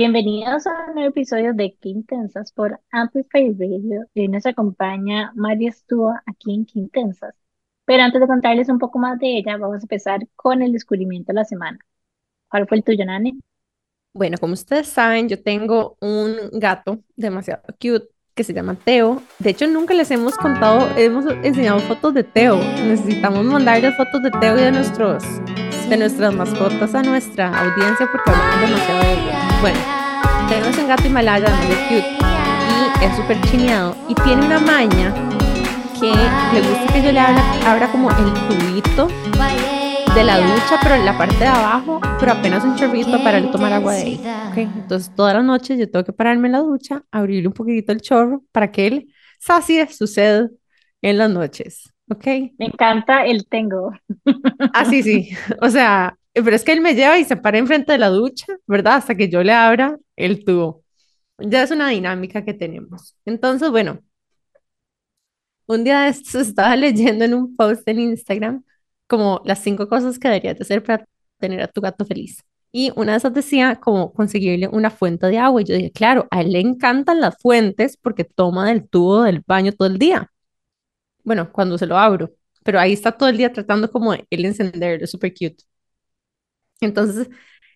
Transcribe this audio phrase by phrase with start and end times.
[0.00, 4.06] Bienvenidos a un nuevo episodio de Qué Intensas por Amplify Radio.
[4.14, 7.34] Hoy nos acompaña María Estuvo aquí en Qué Intensas.
[7.84, 11.32] Pero antes de contarles un poco más de ella, vamos a empezar con el descubrimiento
[11.32, 11.80] de la semana.
[12.46, 13.40] ¿Cuál fue el tuyo, Nani?
[14.14, 18.06] Bueno, como ustedes saben, yo tengo un gato demasiado cute
[18.36, 19.20] que se llama Teo.
[19.40, 22.56] De hecho, nunca les hemos contado, hemos enseñado fotos de Teo.
[22.86, 25.24] Necesitamos mandarles fotos de Teo y de nuestros
[25.88, 29.34] de nuestras mascotas a nuestra audiencia porque hablamos demasiado de ellos.
[29.60, 29.78] Bueno,
[30.48, 32.18] Teo es un gato himalaya muy cute
[33.00, 35.14] y es súper chineado y tiene una maña
[35.98, 36.12] que
[36.52, 39.08] le gusta que yo le abra, abra como el tubito
[40.14, 43.50] de la ducha, pero en la parte de abajo, pero apenas un chorrito para él
[43.50, 44.20] tomar agua de ahí.
[44.50, 44.64] Okay.
[44.64, 48.00] Entonces, todas las noches yo tengo que pararme en la ducha, abrirle un poquitito el
[48.00, 50.50] chorro para que él sacie su sed
[51.02, 51.92] en las noches.
[52.10, 52.26] ¿Ok?
[52.58, 53.92] Me encanta el tengo.
[54.72, 55.30] Ah, sí, sí.
[55.62, 58.46] O sea, pero es que él me lleva y se para enfrente de la ducha,
[58.66, 58.94] ¿verdad?
[58.96, 60.84] Hasta que yo le abra el tubo.
[61.38, 63.16] Ya es una dinámica que tenemos.
[63.24, 64.00] Entonces, bueno,
[65.66, 68.64] un día de estos estaba leyendo en un post en Instagram
[69.06, 71.06] como las cinco cosas que deberías de hacer para
[71.38, 72.42] tener a tu gato feliz.
[72.72, 75.62] Y una de esas decía como conseguirle una fuente de agua.
[75.62, 79.42] Y yo dije, claro, a él le encantan las fuentes porque toma del tubo del
[79.46, 80.30] baño todo el día.
[81.28, 82.34] Bueno, cuando se lo abro.
[82.64, 85.64] Pero ahí está todo el día tratando como él encenderlo, súper cute.
[86.80, 87.28] Entonces,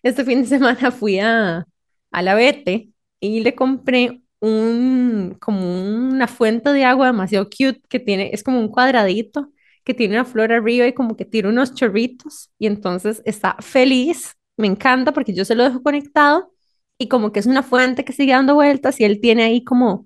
[0.03, 1.65] este fin de semana fui a,
[2.11, 5.61] a la Vete y le compré un, como
[6.09, 9.51] una fuente de agua demasiado cute que tiene, es como un cuadradito
[9.85, 14.33] que tiene una flor arriba y como que tiene unos chorritos y entonces está feliz,
[14.57, 16.53] me encanta porque yo se lo dejo conectado
[16.97, 20.05] y como que es una fuente que sigue dando vueltas y él tiene ahí como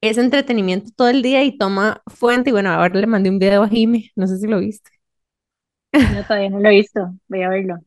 [0.00, 3.62] ese entretenimiento todo el día y toma fuente y bueno, ahora le mandé un video
[3.62, 4.90] a Jime, no sé si lo viste.
[5.92, 7.78] No, todavía no lo he visto, voy a verlo.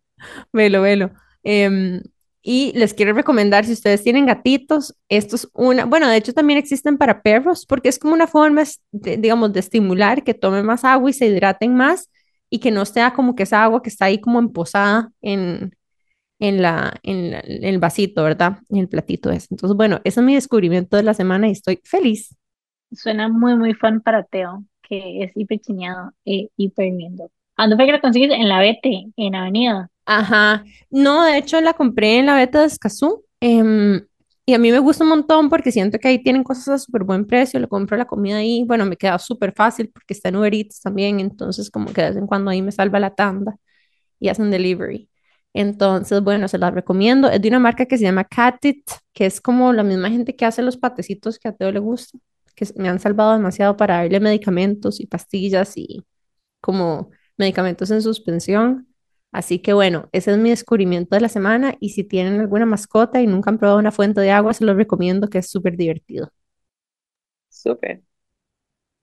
[0.51, 1.11] Velo, velo.
[1.43, 2.01] Em,
[2.41, 6.59] y les quiero recomendar, si ustedes tienen gatitos, esto es una, bueno, de hecho también
[6.59, 10.83] existen para perros, porque es como una forma, de, digamos, de estimular que tomen más
[10.83, 12.09] agua y se hidraten más
[12.49, 15.73] y que no sea como que esa agua que está ahí como emposada en,
[16.39, 17.33] en, la, en,
[17.63, 18.59] el vasito, ¿verdad?
[18.69, 19.47] En el platito ese.
[19.51, 22.35] Entonces, bueno, ese es mi descubrimiento de la semana y estoy feliz.
[22.91, 27.31] Suena muy, muy fan para Teo, que es hiper chiñado e hiper lindo.
[27.55, 28.31] ¿A dónde fue que lo consigues?
[28.31, 29.89] En la BT, en Avenida.
[30.05, 34.01] Ajá, no, de hecho la compré en la beta de Escazú em,
[34.45, 37.05] y a mí me gusta un montón porque siento que ahí tienen cosas a súper
[37.05, 40.35] buen precio, le compro la comida ahí, bueno, me queda súper fácil porque está en
[40.35, 43.55] Uber Eats también, entonces como que de vez en cuando ahí me salva la tanda
[44.19, 45.09] y hacen delivery.
[45.53, 47.29] Entonces, bueno, se la recomiendo.
[47.29, 50.45] Es de una marca que se llama Catit, que es como la misma gente que
[50.45, 52.17] hace los patecitos que a Teo le gusta,
[52.55, 56.03] que me han salvado demasiado para darle medicamentos y pastillas y
[56.61, 58.87] como medicamentos en suspensión.
[59.31, 63.21] Así que bueno, ese es mi descubrimiento de la semana y si tienen alguna mascota
[63.21, 66.31] y nunca han probado una fuente de agua, se los recomiendo que es súper divertido.
[67.49, 68.03] Súper.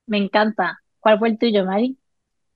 [0.06, 0.78] Me encanta.
[1.00, 1.98] ¿Cuál fue el tuyo, Mari?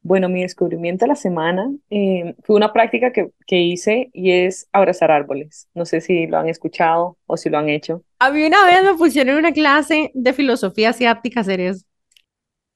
[0.07, 4.69] Bueno, mi descubrimiento de la semana eh, fue una práctica que, que hice y es
[4.71, 5.67] abrazar árboles.
[5.73, 8.03] No sé si lo han escuchado o si lo han hecho.
[8.19, 11.87] A mí una vez me pusieron en una clase de filosofía asiática eso.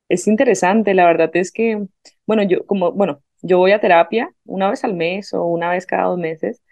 [0.08, 1.84] Es interesante, la verdad es que,
[2.26, 5.84] bueno, yo como, bueno, yo voy a terapia una vez al mes o una vez
[5.84, 6.62] cada dos meses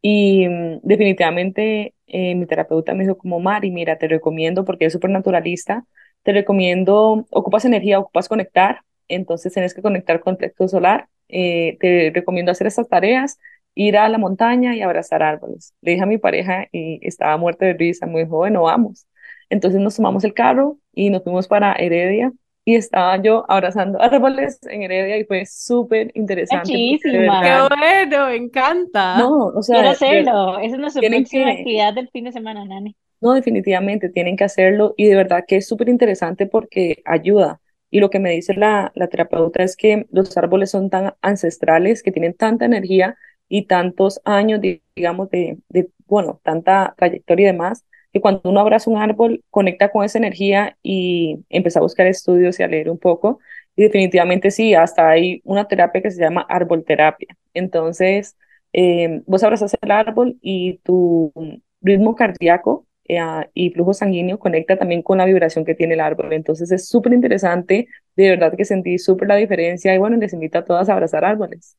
[0.00, 4.92] y mm, definitivamente eh, mi terapeuta me dijo como, Mari, mira, te recomiendo, porque es
[4.92, 5.84] súper naturalista,
[6.22, 12.10] te recomiendo, ocupas energía, ocupas conectar, entonces tienes que conectar con texto solar, eh, te
[12.14, 13.38] recomiendo hacer estas tareas,
[13.74, 15.74] ir a la montaña y abrazar árboles.
[15.80, 19.06] Le dije a mi pareja y estaba muerta de risa, muy joven, bueno, vamos.
[19.50, 22.32] Entonces nos tomamos el carro y nos fuimos para Heredia
[22.64, 26.72] y estaba yo abrazando árboles en Heredia y fue súper interesante.
[26.72, 27.42] Muchísima.
[27.42, 29.18] Qué bueno, me encanta.
[29.18, 30.58] No, o sea, Quiero hacerlo.
[30.58, 32.96] Esa es nuestra próxima actividad del fin de semana, Nani.
[33.20, 37.60] No, definitivamente tienen que hacerlo y de verdad que es súper interesante porque ayuda.
[37.94, 42.02] Y lo que me dice la, la terapeuta es que los árboles son tan ancestrales,
[42.02, 43.16] que tienen tanta energía
[43.48, 44.60] y tantos años,
[44.96, 49.90] digamos, de, de bueno, tanta trayectoria y demás, que cuando uno abraza un árbol, conecta
[49.92, 53.38] con esa energía y empieza a buscar estudios y a leer un poco.
[53.76, 57.36] Y definitivamente sí, hasta hay una terapia que se llama árbol terapia.
[57.54, 58.36] Entonces,
[58.72, 61.32] eh, vos abrazas el árbol y tu
[61.80, 63.20] ritmo cardíaco eh,
[63.54, 66.32] y flujo sanguíneo conecta también con la vibración que tiene el árbol.
[66.32, 70.58] Entonces es súper interesante, de verdad que sentí súper la diferencia y bueno, les invito
[70.58, 71.76] a todas a abrazar árboles.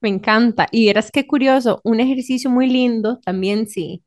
[0.00, 0.66] Me encanta.
[0.70, 4.02] Y verás qué curioso, un ejercicio muy lindo también, sí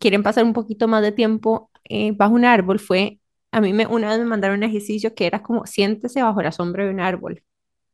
[0.00, 3.20] quieren pasar un poquito más de tiempo eh, bajo un árbol, fue,
[3.52, 6.52] a mí me, una vez me mandaron un ejercicio que era como siéntese bajo la
[6.52, 7.44] sombra de un árbol,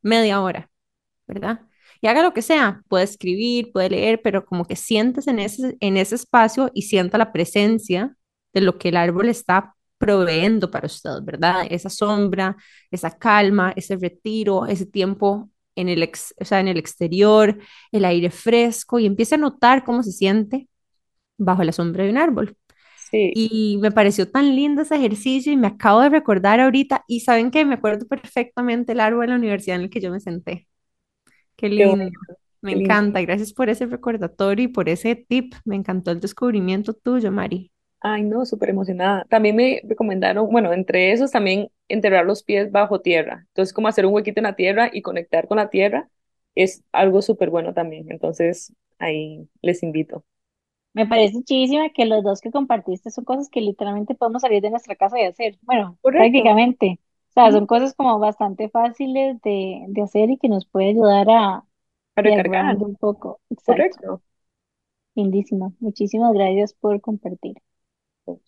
[0.03, 0.71] media hora,
[1.27, 1.61] ¿verdad?
[2.03, 5.77] Y haga lo que sea, puede escribir, puede leer, pero como que sientes en ese,
[5.79, 8.17] en ese espacio y sienta la presencia
[8.53, 11.65] de lo que el árbol está proveyendo para usted, ¿verdad?
[11.69, 12.57] Esa sombra,
[12.91, 17.57] esa calma, ese retiro, ese tiempo en el, ex, o sea, en el exterior,
[17.93, 20.67] el aire fresco y empiece a notar cómo se siente
[21.37, 22.57] bajo la sombra de un árbol.
[23.11, 23.31] Sí.
[23.33, 27.49] Y me pareció tan lindo ese ejercicio y me acabo de recordar ahorita y saben
[27.49, 30.67] que me acuerdo perfectamente el árbol de la universidad en el que yo me senté.
[31.55, 32.11] Qué lindo.
[32.61, 33.21] me encanta.
[33.21, 35.53] Gracias por ese recordatorio y por ese tip.
[35.65, 37.71] Me encantó el descubrimiento tuyo, Mari.
[38.01, 39.25] Ay, no, súper emocionada.
[39.29, 43.45] También me recomendaron, bueno, entre esos también enterrar los pies bajo tierra.
[43.47, 46.09] Entonces, como hacer un huequito en la tierra y conectar con la tierra
[46.53, 48.11] es algo súper bueno también.
[48.11, 50.25] Entonces, ahí les invito.
[50.93, 54.69] Me parece muchísima que los dos que compartiste son cosas que literalmente podemos salir de
[54.69, 55.57] nuestra casa y hacer.
[55.61, 56.99] Bueno, prácticamente.
[57.35, 61.29] O sea, son cosas como bastante fáciles de, de hacer y que nos puede ayudar
[61.29, 61.65] a,
[62.15, 63.41] a recargar un poco.
[63.49, 63.97] Exacto.
[63.97, 64.21] Correcto.
[65.15, 65.75] Lindísimo.
[65.79, 67.55] Muchísimas gracias por compartir.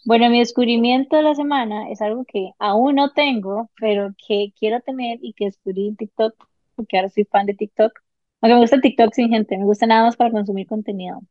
[0.05, 4.81] Bueno, mi descubrimiento de la semana es algo que aún no tengo, pero que quiero
[4.81, 6.35] tener y que descubrí en TikTok,
[6.75, 7.93] porque ahora soy fan de TikTok.
[8.41, 11.21] Aunque me gusta TikTok sin gente, me gusta nada más para consumir contenido.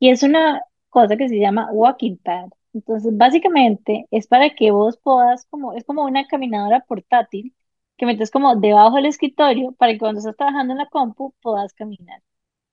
[0.00, 2.50] Y es una cosa que se llama Walking Pad.
[2.74, 7.54] Entonces, básicamente es para que vos puedas, como, es como una caminadora portátil
[7.96, 11.72] que metes como debajo del escritorio para que cuando estás trabajando en la compu puedas
[11.74, 12.22] caminar.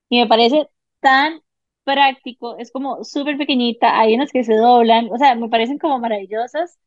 [0.09, 0.69] Y me parece
[0.99, 1.41] tan
[1.83, 5.99] práctico, es como súper pequeñita, hay unas que se doblan, o sea, me parecen como
[5.99, 6.77] maravillosas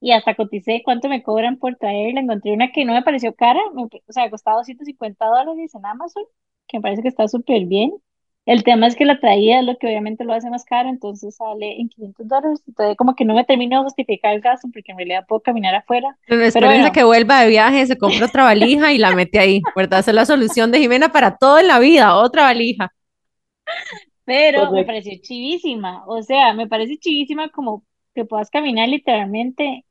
[0.00, 3.60] y hasta coticé cuánto me cobran por traerla, encontré una que no me pareció cara,
[3.74, 6.24] o sea, costaba 250 dólares en Amazon,
[6.68, 7.92] que me parece que está súper bien.
[8.44, 11.36] El tema es que la traía es lo que obviamente lo hace más caro, entonces
[11.36, 12.62] sale en 500 dólares.
[12.66, 15.76] Entonces, como que no me termino de justificar el gasto porque en realidad puedo caminar
[15.76, 16.16] afuera.
[16.26, 20.00] Pero espérense que vuelva de viaje, se compra otra valija y la mete ahí, ¿verdad?
[20.00, 22.92] Esa es la solución de Jimena para todo en la vida, otra valija.
[24.24, 27.84] Pero me pareció chivísima, o sea, me parece chivísima como
[28.14, 29.84] que puedas caminar literalmente,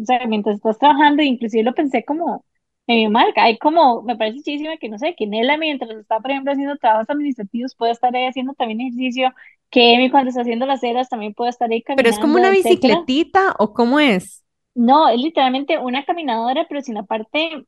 [0.00, 2.44] o sea, mientras estás trabajando, inclusive lo pensé como
[2.86, 6.20] en mi marca, hay como, me parece chivísima que no sé, que Nela mientras está,
[6.20, 9.32] por ejemplo, haciendo trabajos administrativos puede estar ahí haciendo también ejercicio,
[9.70, 12.02] que Emi cuando está haciendo las ceras también puede estar ahí caminando.
[12.02, 14.44] Pero es como una bicicletita o cómo es?
[14.74, 17.64] No, es literalmente una caminadora, pero sin la parte,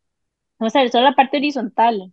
[0.58, 2.12] no sé, solo la parte horizontal.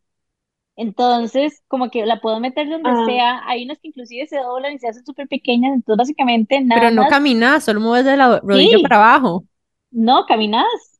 [0.75, 3.05] Entonces, como que la puedo meter donde ah.
[3.05, 3.41] sea.
[3.47, 5.73] Hay unas que inclusive se doblan y se hacen súper pequeñas.
[5.73, 9.43] Entonces, básicamente nada Pero no caminas, solo mueves de la rodilla para abajo.
[9.91, 10.92] No, caminas.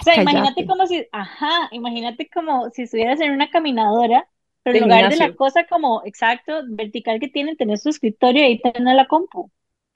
[0.00, 4.26] O sea, imagínate como si, ajá, imagínate como si estuvieras en una caminadora,
[4.62, 8.46] pero en lugar de la cosa como, exacto, vertical que tienen, tener su escritorio y
[8.46, 9.50] ahí tener la compu.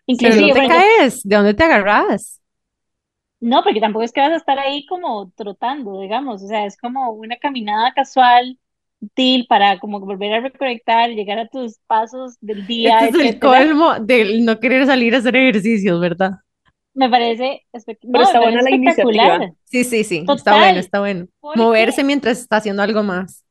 [0.07, 1.23] Inclusive, ¿De dónde caes?
[1.23, 2.41] ¿De dónde te agarras?
[3.41, 6.77] No, porque tampoco es que vas a estar ahí como trotando, digamos, o sea, es
[6.77, 8.59] como una caminada casual
[9.01, 13.01] útil para como volver a reconectar, llegar a tus pasos del día.
[13.01, 16.33] Este es el colmo del no querer salir a hacer ejercicios, ¿verdad?
[16.97, 19.53] Me parece Pero está buena la iniciativa.
[19.65, 21.27] Sí, sí, sí, está bueno, está bueno.
[21.55, 23.45] Moverse mientras está haciendo algo más.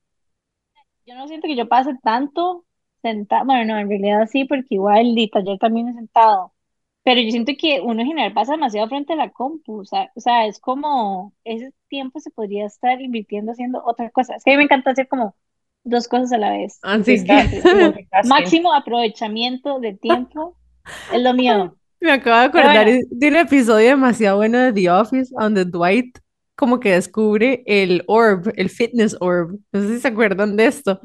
[1.06, 2.66] Yo no siento que yo pase tanto
[3.04, 6.54] sentado, bueno, no, en realidad sí, porque igual el taller también he sentado,
[7.04, 10.12] pero yo siento que uno en general pasa demasiado frente a la compu, o sea,
[10.16, 14.36] o sea, es como, ese tiempo se podría estar invirtiendo haciendo otra cosa.
[14.36, 15.36] Es que a mí me encanta hacer como
[15.84, 16.80] dos cosas a la vez.
[16.82, 18.08] Así que...
[18.28, 20.58] Máximo aprovechamiento de tiempo
[21.14, 21.76] es lo mío.
[22.00, 26.18] Me acabo de acordar de un episodio demasiado bueno de The Office, donde Dwight
[26.56, 29.60] como que descubre el orb, el fitness orb.
[29.72, 31.00] No sé si se acuerdan de esto.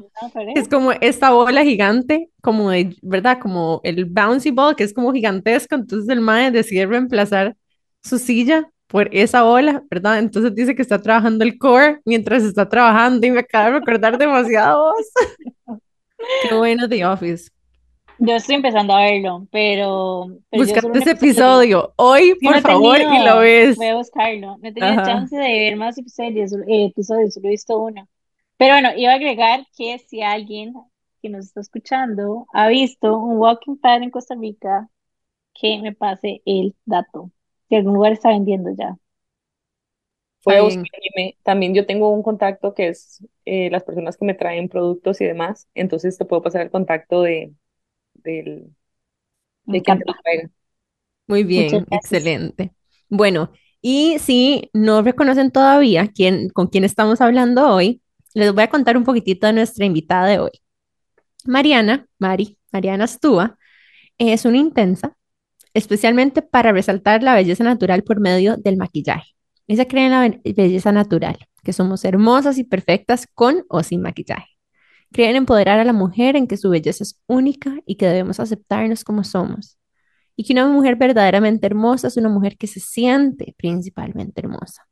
[0.55, 3.39] es como esta bola gigante, como de, ¿verdad?
[3.41, 5.75] Como el bouncy ball, que es como gigantesco.
[5.75, 7.55] Entonces el mae decide reemplazar
[8.01, 10.19] su silla por esa bola, ¿verdad?
[10.19, 14.17] Entonces dice que está trabajando el core mientras está trabajando y me acaba de recordar
[14.17, 14.93] demasiado.
[16.49, 17.49] Qué bueno The Office.
[18.23, 20.27] Yo estoy empezando a verlo, pero...
[20.51, 23.77] pero Buscate ese episodio hoy, por favor, y lo ves.
[23.77, 24.57] Voy a buscarlo.
[24.59, 28.07] No he tenido chance de ver más episodios, eh, episodios, solo he visto uno.
[28.57, 30.75] Pero bueno, iba a agregar que si alguien
[31.19, 34.87] que nos está escuchando ha visto un walking pad en Costa Rica,
[35.59, 37.31] que me pase el dato.
[37.69, 38.97] Si algún lugar está vendiendo ya.
[41.41, 45.25] También yo tengo un contacto que es eh, las personas que me traen productos y
[45.25, 45.67] demás.
[45.73, 47.51] Entonces te puedo pasar el contacto de,
[48.23, 48.73] del,
[49.63, 50.51] de quien te
[51.27, 52.73] Muy bien, excelente.
[53.09, 53.51] Bueno,
[53.81, 58.01] y si no reconocen todavía quién, con quién estamos hablando hoy,
[58.33, 60.51] les voy a contar un poquitito de nuestra invitada de hoy.
[61.45, 63.57] Mariana, Mari, Mariana Stúa,
[64.17, 65.17] es una intensa,
[65.73, 69.31] especialmente para resaltar la belleza natural por medio del maquillaje.
[69.67, 74.50] Ella cree en la belleza natural, que somos hermosas y perfectas con o sin maquillaje.
[75.11, 78.39] Cree en empoderar a la mujer en que su belleza es única y que debemos
[78.39, 79.77] aceptarnos como somos.
[80.35, 84.87] Y que una mujer verdaderamente hermosa es una mujer que se siente principalmente hermosa,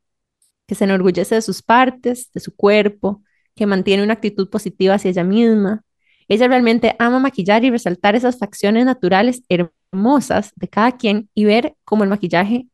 [0.68, 3.24] que se enorgullece de sus partes, de su cuerpo,
[3.56, 5.84] que mantiene una actitud positiva hacia ella misma.
[6.28, 11.76] Ella realmente ama maquillar y resaltar esas facciones naturales hermosas de cada quien y ver
[11.86, 12.68] cómo el maquillaje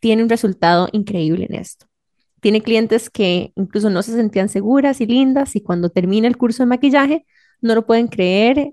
[0.00, 1.86] tiene un resultado increíble en esto.
[2.40, 6.62] Tiene clientes que incluso no se sentían seguras y lindas y cuando termina el curso
[6.62, 7.26] de maquillaje
[7.60, 8.72] no lo pueden creer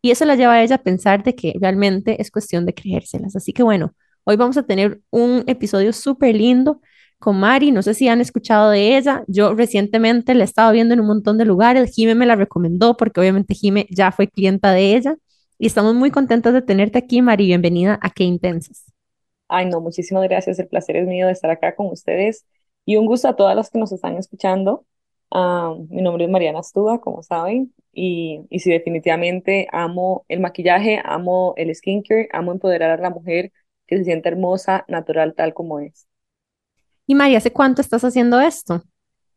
[0.00, 3.36] y eso la lleva a ella a pensar de que realmente es cuestión de creérselas.
[3.36, 6.80] Así que bueno, hoy vamos a tener un episodio súper lindo
[7.20, 7.70] con Mari.
[7.70, 9.22] No sé si han escuchado de ella.
[9.28, 11.94] Yo recientemente la he estado viendo en un montón de lugares.
[11.94, 15.16] Jime me la recomendó porque obviamente Jime ya fue clienta de ella.
[15.56, 17.46] Y estamos muy contentos de tenerte aquí, Mari.
[17.46, 18.92] Bienvenida a Qué Intensas.
[19.46, 20.58] Ay, no, muchísimas gracias.
[20.58, 22.44] El placer es mío de estar acá con ustedes
[22.84, 24.84] y un gusto a todas las que nos están escuchando.
[25.30, 31.00] Ah, mi nombre es Mariana Astúa, como saben, y, y sí, definitivamente amo el maquillaje,
[31.04, 33.52] amo el skincare, amo empoderar a la mujer
[33.86, 36.06] que se siente hermosa, natural, tal como es.
[37.06, 38.82] Y María, ¿hace cuánto estás haciendo esto?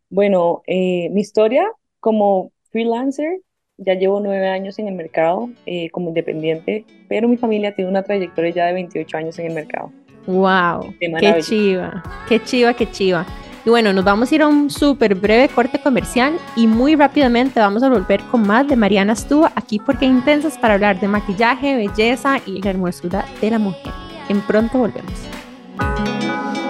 [0.09, 3.41] Bueno, eh, mi historia como freelancer,
[3.77, 8.03] ya llevo nueve años en el mercado eh, como independiente, pero mi familia tiene una
[8.03, 9.91] trayectoria ya de 28 años en el mercado.
[10.27, 10.95] ¡Wow!
[10.99, 12.03] ¡Qué chiva!
[12.27, 13.25] ¡Qué chiva, qué chiva!
[13.65, 17.59] Y bueno, nos vamos a ir a un súper breve corte comercial y muy rápidamente
[17.59, 21.75] vamos a volver con más de Mariana Astúa aquí porque Intensas para hablar de maquillaje,
[21.75, 23.91] belleza y la hermosura de la mujer.
[24.29, 25.13] En pronto volvemos.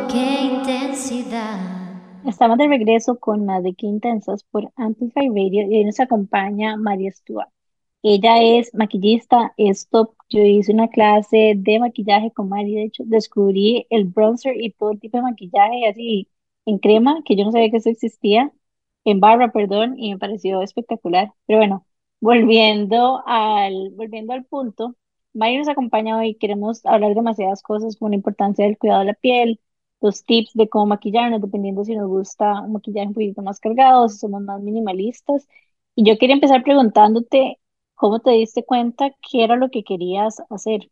[0.09, 1.59] ¡Qué intensidad!
[2.25, 6.77] Estamos de regreso con más de Qué Intensas por Amplify Radio y hoy nos acompaña
[6.77, 7.49] María Astúa.
[8.03, 10.14] Ella es maquillista, es top.
[10.29, 14.93] Yo hice una clase de maquillaje con Mari, de hecho, descubrí el bronzer y todo
[14.97, 16.27] tipo de maquillaje así
[16.65, 18.51] en crema, que yo no sabía que eso existía,
[19.03, 21.31] en barra, perdón, y me pareció espectacular.
[21.45, 21.85] Pero bueno,
[22.19, 24.95] volviendo al, volviendo al punto,
[25.33, 29.13] Mari nos acompaña hoy, queremos hablar demasiadas cosas como la importancia del cuidado de la
[29.13, 29.59] piel,
[30.01, 34.07] los tips de cómo maquillarnos, dependiendo si nos gusta un maquillaje un poquito más cargado,
[34.09, 35.47] si somos más minimalistas.
[35.95, 37.59] Y yo quería empezar preguntándote,
[37.95, 40.89] ¿Cómo te diste cuenta que era lo que querías hacer?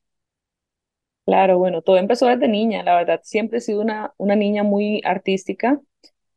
[1.26, 5.02] Claro, bueno, todo empezó desde niña, la verdad, siempre he sido una, una niña muy
[5.06, 5.80] artística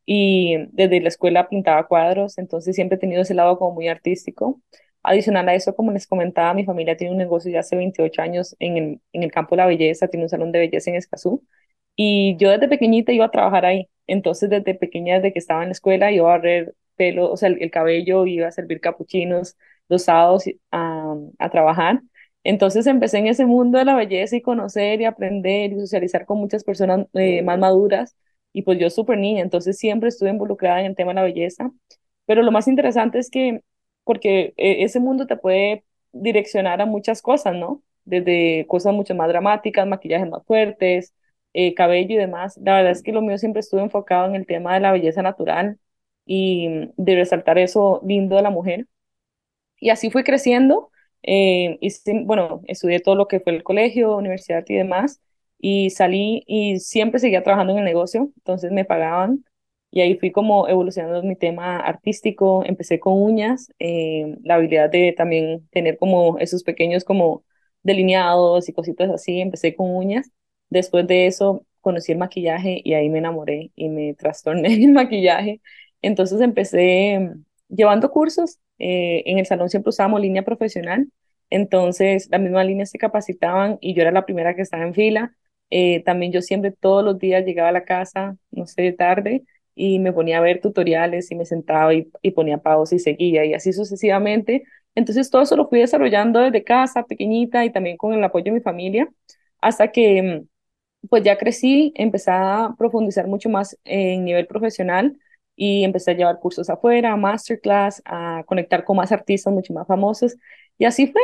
[0.06, 4.62] y desde la escuela pintaba cuadros, entonces siempre he tenido ese lado como muy artístico.
[5.02, 8.56] Adicional a eso, como les comentaba, mi familia tiene un negocio ya hace 28 años
[8.60, 11.44] en el, en el campo de la belleza, tiene un salón de belleza en Escazú
[11.96, 15.68] y yo desde pequeñita iba a trabajar ahí, entonces desde pequeña, desde que estaba en
[15.70, 19.56] la escuela, iba a barrer pelo, o sea, el, el cabello, iba a servir capuchinos,
[19.88, 22.02] los sábados a, a trabajar.
[22.44, 26.38] Entonces empecé en ese mundo de la belleza y conocer y aprender y socializar con
[26.38, 28.16] muchas personas eh, más maduras.
[28.52, 31.70] Y pues yo súper niña, entonces siempre estuve involucrada en el tema de la belleza.
[32.26, 33.62] Pero lo más interesante es que,
[34.04, 37.82] porque eh, ese mundo te puede direccionar a muchas cosas, ¿no?
[38.04, 41.14] Desde cosas mucho más dramáticas, maquillajes más fuertes,
[41.52, 42.56] eh, cabello y demás.
[42.62, 45.22] La verdad es que lo mío siempre estuve enfocado en el tema de la belleza
[45.22, 45.78] natural
[46.24, 48.86] y de resaltar eso lindo de la mujer.
[49.80, 50.90] Y así fui creciendo.
[51.22, 51.90] Eh, y
[52.24, 55.20] bueno, estudié todo lo que fue el colegio, universidad y demás.
[55.58, 59.44] Y salí y siempre seguía trabajando en el negocio, entonces me pagaban.
[59.90, 62.62] Y ahí fui como evolucionando mi tema artístico.
[62.64, 67.44] Empecé con uñas, eh, la habilidad de también tener como esos pequeños como
[67.82, 69.40] delineados y cositas así.
[69.40, 70.30] Empecé con uñas.
[70.68, 75.60] Después de eso conocí el maquillaje y ahí me enamoré y me trastorné el maquillaje.
[76.02, 77.32] Entonces empecé
[77.68, 78.58] llevando cursos.
[78.78, 81.08] Eh, en el salón siempre usábamos línea profesional,
[81.50, 85.34] entonces la misma línea se capacitaban y yo era la primera que estaba en fila.
[85.70, 89.98] Eh, también yo siempre todos los días llegaba a la casa, no sé, tarde, y
[89.98, 93.54] me ponía a ver tutoriales y me sentaba y, y ponía pausa y seguía y
[93.54, 94.64] así sucesivamente.
[94.94, 98.52] Entonces todo eso lo fui desarrollando desde casa, pequeñita y también con el apoyo de
[98.52, 99.08] mi familia,
[99.60, 100.44] hasta que
[101.08, 105.18] pues ya crecí, empecé a profundizar mucho más en nivel profesional
[105.56, 110.36] y empecé a llevar cursos afuera, masterclass, a conectar con más artistas mucho más famosos
[110.78, 111.22] y así fue,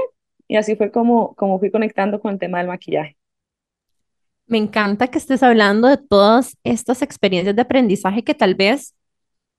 [0.48, 3.16] y así fue como, como fui conectando con el tema del maquillaje.
[4.46, 8.94] Me encanta que estés hablando de todas estas experiencias de aprendizaje que tal vez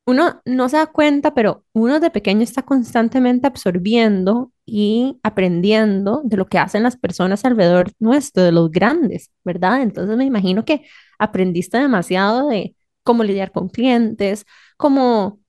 [0.06, 6.38] uno no se da cuenta, pero uno de pequeño está constantemente absorbiendo y aprendiendo de
[6.38, 9.82] lo que hacen las personas alrededor nuestro, de los grandes, ¿verdad?
[9.82, 10.86] Entonces me imagino que
[11.20, 14.46] aprendiste demasiado de cómo lidiar con clientes,
[14.78, 15.40] cómo,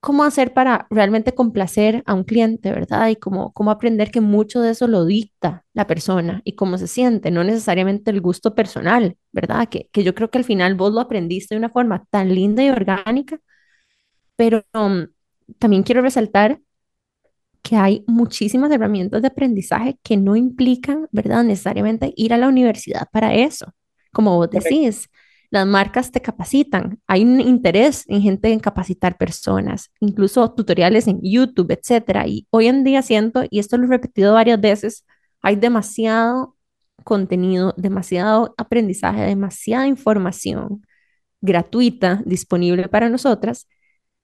[0.00, 3.08] cómo hacer para realmente complacer a un cliente, ¿verdad?
[3.08, 6.86] Y cómo, cómo aprender que mucho de eso lo dicta la persona y cómo se
[6.88, 9.68] siente, no necesariamente el gusto personal, ¿verdad?
[9.68, 12.62] Que, que yo creo que al final vos lo aprendiste de una forma tan linda
[12.64, 13.38] y orgánica,
[14.36, 15.06] pero um,
[15.58, 16.60] también quiero resaltar
[17.62, 21.44] que hay muchísimas herramientas de aprendizaje que no implican, ¿verdad?
[21.44, 23.74] Necesariamente ir a la universidad para eso.
[24.12, 25.08] Como vos Correcto.
[25.50, 27.00] Las marcas te capacitan.
[27.06, 32.26] Hay un interés en gente en capacitar personas, incluso tutoriales en YouTube, etcétera.
[32.26, 35.04] Y hoy en día siento, y esto lo he repetido varias veces,
[35.42, 36.56] hay demasiado
[37.04, 40.82] contenido, demasiado aprendizaje, demasiada información
[41.40, 43.68] gratuita disponible para nosotras.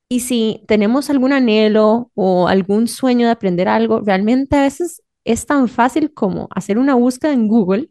[0.08, 5.46] Y si tenemos algún anhelo o algún sueño de aprender algo, realmente a veces es
[5.46, 7.90] tan fácil como hacer una búsqueda en Google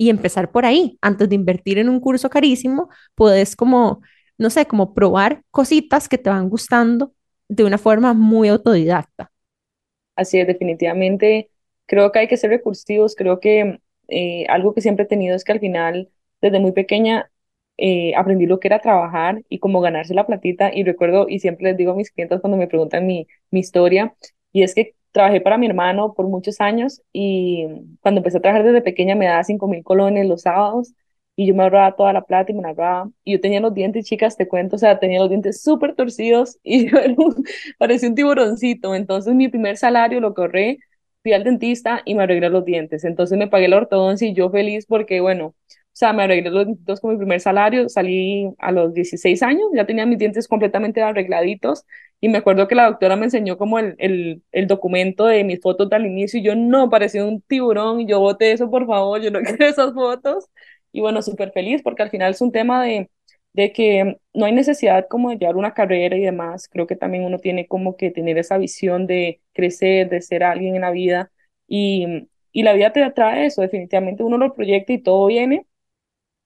[0.00, 0.96] y empezar por ahí.
[1.02, 4.00] Antes de invertir en un curso carísimo, puedes como,
[4.38, 7.12] no sé, como probar cositas que te van gustando
[7.50, 9.30] de una forma muy autodidacta.
[10.16, 11.50] Así es, definitivamente
[11.84, 15.44] creo que hay que ser recursivos, creo que eh, algo que siempre he tenido es
[15.44, 16.08] que al final,
[16.40, 17.30] desde muy pequeña,
[17.76, 21.68] eh, aprendí lo que era trabajar y cómo ganarse la platita y recuerdo, y siempre
[21.68, 24.14] les digo a mis clientes cuando me preguntan mi, mi historia,
[24.50, 27.66] y es que trabajé para mi hermano por muchos años y
[28.00, 30.94] cuando empecé a trabajar desde pequeña me daba cinco mil colones los sábados
[31.36, 33.10] y yo me ahorraba toda la plata y me la ahorraba.
[33.24, 36.58] Y yo tenía los dientes, chicas, te cuento, o sea, tenía los dientes súper torcidos
[36.62, 36.88] y
[37.78, 38.94] parecía un tiburoncito.
[38.94, 40.78] Entonces, mi primer salario lo ahorré,
[41.22, 43.04] fui al dentista y me arreglé los dientes.
[43.04, 45.54] Entonces, me pagué la ortodoncia y yo feliz porque, bueno,
[46.00, 49.86] sea, me arreglé los dientes con mi primer salario, salí a los 16 años, ya
[49.86, 51.84] tenía mis dientes completamente arregladitos.
[52.20, 55.60] Y me acuerdo que la doctora me enseñó como el, el, el documento de mis
[55.60, 59.20] fotos del inicio y yo no, parecía un tiburón y yo boté eso, por favor,
[59.22, 60.46] yo no quiero esas fotos.
[60.92, 63.10] Y bueno, súper feliz porque al final es un tema de,
[63.52, 66.68] de que no hay necesidad como de llevar una carrera y demás.
[66.68, 70.74] Creo que también uno tiene como que tener esa visión de crecer, de ser alguien
[70.76, 71.30] en la vida
[71.68, 75.66] y, y la vida te atrae eso, definitivamente uno lo proyecta y todo viene.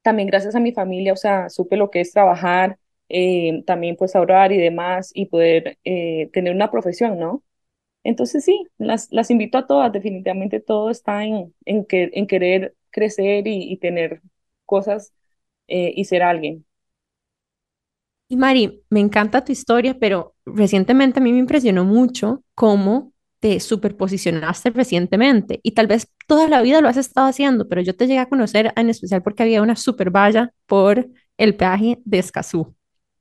[0.05, 2.79] También gracias a mi familia, o sea, supe lo que es trabajar,
[3.11, 7.45] eh, también pues ahorrar y demás y poder eh, tener una profesión, ¿no?
[8.05, 12.77] Entonces sí, las, las invito a todas, definitivamente todo está en, en, que, en querer
[12.91, 14.23] crecer y, y tener
[14.67, 15.15] cosas
[15.69, 16.67] eh, y ser alguien.
[18.29, 23.14] Y Mari, me encanta tu historia, pero recientemente a mí me impresionó mucho cómo
[23.45, 27.95] te superposicionaste recientemente y tal vez toda la vida lo has estado haciendo, pero yo
[27.95, 32.21] te llegué a conocer en especial porque había una super valla por el peaje de
[32.21, 32.75] Escazú.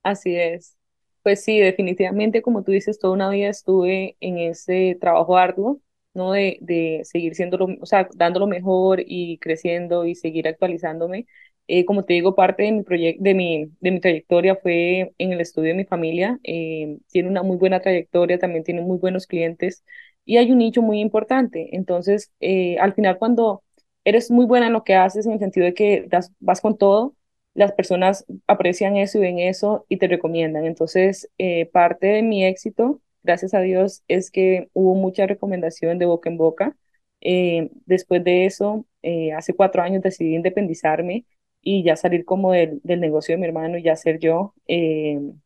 [0.04, 0.78] Así es.
[1.24, 5.82] Pues sí, definitivamente, como tú dices, toda una vida estuve en ese trabajo arduo,
[6.14, 6.32] ¿no?
[6.34, 11.26] De, de seguir siendo lo, o sea, dando lo mejor y creciendo y seguir actualizándome.
[11.68, 12.84] Eh, como te digo, parte de mi
[13.20, 16.38] de mi, de mi trayectoria fue en el estudio de mi familia.
[16.44, 19.84] Eh, tiene una muy buena trayectoria, también tiene muy buenos clientes
[20.26, 21.76] y hay un nicho muy importante.
[21.76, 23.64] Entonces, eh, al final, cuando
[24.06, 26.78] eres muy buena en lo que haces, en el sentido de que das, vas con
[26.78, 27.16] todo,
[27.54, 30.66] las personas aprecian eso y ven eso y te recomiendan.
[30.66, 36.06] Entonces, eh, parte de mi éxito, gracias a Dios, es que hubo mucha recomendación de
[36.06, 36.76] boca en boca.
[37.22, 41.26] Eh, después de eso, eh, hace cuatro años decidí independizarme
[41.62, 44.54] y ya salir como del, del negocio de mi hermano y ya ser yo,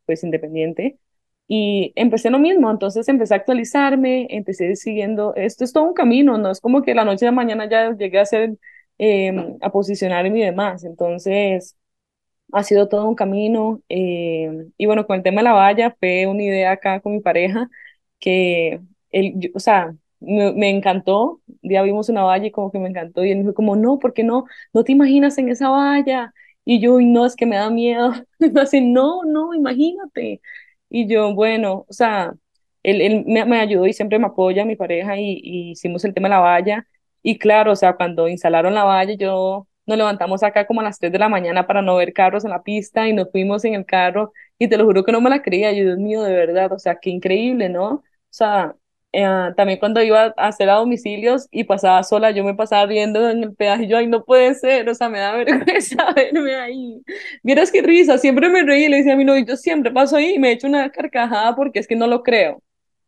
[0.06, 0.98] pues, independiente.
[1.48, 6.38] Y empecé lo mismo, entonces empecé a actualizarme, empecé siguiendo, esto es todo un camino,
[6.38, 8.58] no es como que la noche de mañana ya llegué a ser,
[8.98, 10.84] eh, a posicionarme y demás.
[10.84, 11.78] Entonces,
[12.54, 13.82] ha sido todo un camino.
[13.90, 17.20] eh, y bueno, con el tema de la valla, fue una idea acá con mi
[17.22, 17.70] pareja
[18.20, 18.80] que
[19.12, 21.42] él, yo- o sea, me, me encantó.
[21.62, 23.24] Día vimos una valla y como que me encantó.
[23.26, 24.46] Y él me dijo como, no, ¿por qué no?
[24.74, 26.34] No te imaginas en esa valla.
[26.66, 28.12] Y yo, "Y no, es que me da miedo.
[28.62, 30.42] Así, no, no, imagínate.
[30.89, 32.34] Y yo, bueno, o sea,
[32.84, 36.13] él, él me, me ayudó y siempre me apoya, mi pareja, y, y hicimos el
[36.13, 36.88] tema de la valla.
[37.23, 41.00] Y claro, o sea, cuando instalaron la valla, yo nos levantamos acá como a las
[41.00, 43.73] 3 de la mañana para no ver carros en la pista y nos fuimos en
[43.76, 46.34] el carro y te lo juro que no me la creía, yo, Dios mío, de
[46.36, 47.88] verdad, o sea, qué increíble, ¿no?
[47.95, 48.76] O sea,
[49.13, 53.30] eh, también cuando iba a hacer a domicilios y pasaba sola, yo me pasaba riendo
[53.30, 57.02] en el peaje, yo, ay, no puede ser, o sea, me da vergüenza verme ahí.
[57.43, 60.17] Vieras qué risa, siempre me reí y le decía a mi novio, yo siempre paso
[60.17, 62.62] ahí y me echo una carcajada porque es que no lo creo.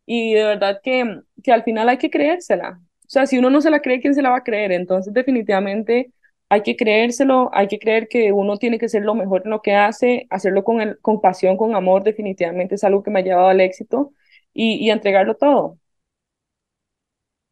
[0.05, 2.79] Y de verdad que, que al final hay que creérsela.
[2.81, 4.71] O sea, si uno no se la cree, ¿quién se la va a creer?
[4.71, 6.11] Entonces, definitivamente
[6.49, 9.61] hay que creérselo, hay que creer que uno tiene que ser lo mejor en lo
[9.61, 13.23] que hace, hacerlo con, el, con pasión, con amor, definitivamente es algo que me ha
[13.23, 14.13] llevado al éxito
[14.53, 15.77] y, y entregarlo todo.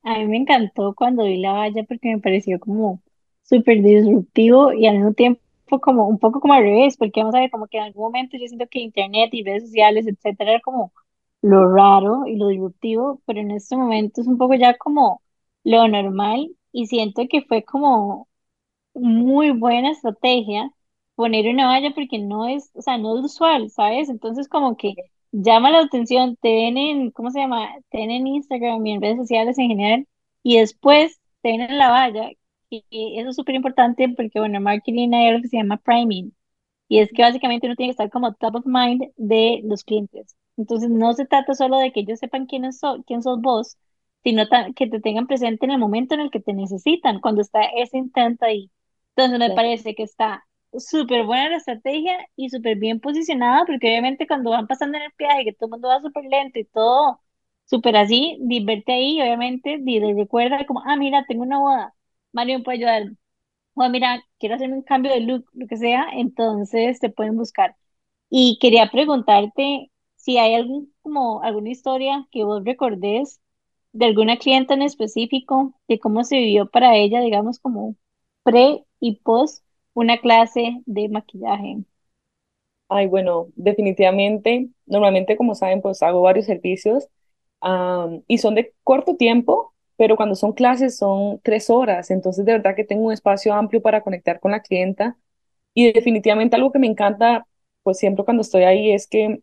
[0.07, 3.01] A mí me encantó cuando vi la valla porque me pareció como
[3.43, 5.41] súper disruptivo y al mismo tiempo
[5.81, 8.37] como un poco como al revés, porque vamos a ver, como que en algún momento
[8.37, 10.93] yo siento que internet y redes sociales, etcétera, era como
[11.41, 15.21] lo raro y lo disruptivo, pero en este momento es un poco ya como
[15.63, 18.27] lo normal y siento que fue como
[18.95, 20.71] muy buena estrategia
[21.15, 24.09] poner una valla porque no es, o sea, no es usual, ¿sabes?
[24.09, 24.95] Entonces como que
[25.31, 27.69] llama la atención, te ven en, ¿cómo se llama?
[27.89, 30.07] Te ven en Instagram y en redes sociales en general,
[30.43, 32.31] y después te ven en la valla,
[32.69, 32.83] y,
[33.19, 36.33] eso es súper importante porque, bueno, en marketing hay algo que se llama priming,
[36.89, 40.35] y es que básicamente uno tiene que estar como top of mind de los clientes.
[40.57, 43.77] Entonces, no se trata solo de que ellos sepan quién, so, quién sos vos,
[44.23, 44.43] sino
[44.75, 47.97] que te tengan presente en el momento en el que te necesitan, cuando está ese
[47.97, 48.71] intento ahí.
[49.15, 50.46] Entonces, me parece que está
[50.77, 55.11] súper buena la estrategia y súper bien posicionada, porque obviamente cuando van pasando en el
[55.17, 57.21] viaje, que todo el mundo va súper lento y todo
[57.65, 61.93] súper así, di- verte ahí, obviamente, le recuerda como, ah, mira, tengo una boda,
[62.31, 63.03] Mario me puede ayudar,
[63.75, 67.75] o mira, quiero hacerme un cambio de look, lo que sea, entonces te pueden buscar.
[68.29, 73.41] Y quería preguntarte si hay algún, como alguna historia que vos recordés
[73.93, 77.95] de alguna clienta en específico, de cómo se vivió para ella, digamos, como
[78.43, 79.65] pre y post
[79.97, 81.83] una clase de maquillaje.
[82.89, 87.07] Ay, bueno, definitivamente, normalmente como saben, pues hago varios servicios
[88.27, 92.75] y son de corto tiempo, pero cuando son clases son tres horas, entonces de verdad
[92.75, 95.17] que tengo un espacio amplio para conectar con la clienta
[95.73, 97.47] y definitivamente algo que me encanta,
[97.83, 99.41] pues siempre cuando estoy ahí es que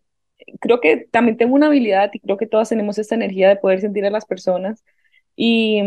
[0.61, 3.81] creo que también tengo una habilidad y creo que todas tenemos esta energía de poder
[3.81, 4.85] sentir a las personas
[5.37, 5.83] y,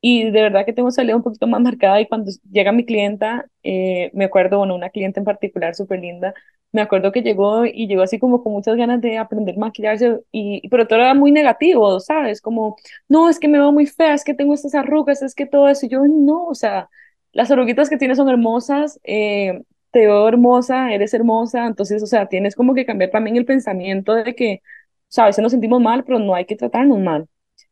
[0.00, 3.46] y de verdad que tengo salida un poquito más marcada y cuando llega mi clienta,
[3.62, 6.34] eh, me acuerdo, bueno, una clienta en particular súper linda,
[6.72, 10.20] me acuerdo que llegó y llegó así como con muchas ganas de aprender a maquillarse
[10.32, 12.40] y, pero todo era muy negativo, ¿sabes?
[12.40, 12.76] Como,
[13.08, 15.68] no, es que me veo muy fea, es que tengo estas arrugas, es que todo
[15.68, 16.88] eso, y yo no, o sea,
[17.32, 22.26] las arruguitas que tienes son hermosas, eh, te veo hermosa, eres hermosa, entonces, o sea,
[22.28, 25.80] tienes como que cambiar también el pensamiento de que, o sea, a veces nos sentimos
[25.80, 27.28] mal, pero no hay que tratarnos mal.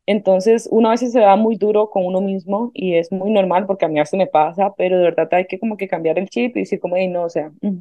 [0.06, 3.66] Entonces, uno a veces se da muy duro con uno mismo y es muy normal
[3.66, 6.18] porque a mí a veces me pasa, pero de verdad hay que como que cambiar
[6.18, 7.78] el chip y decir como, hey, no, o sea, mm,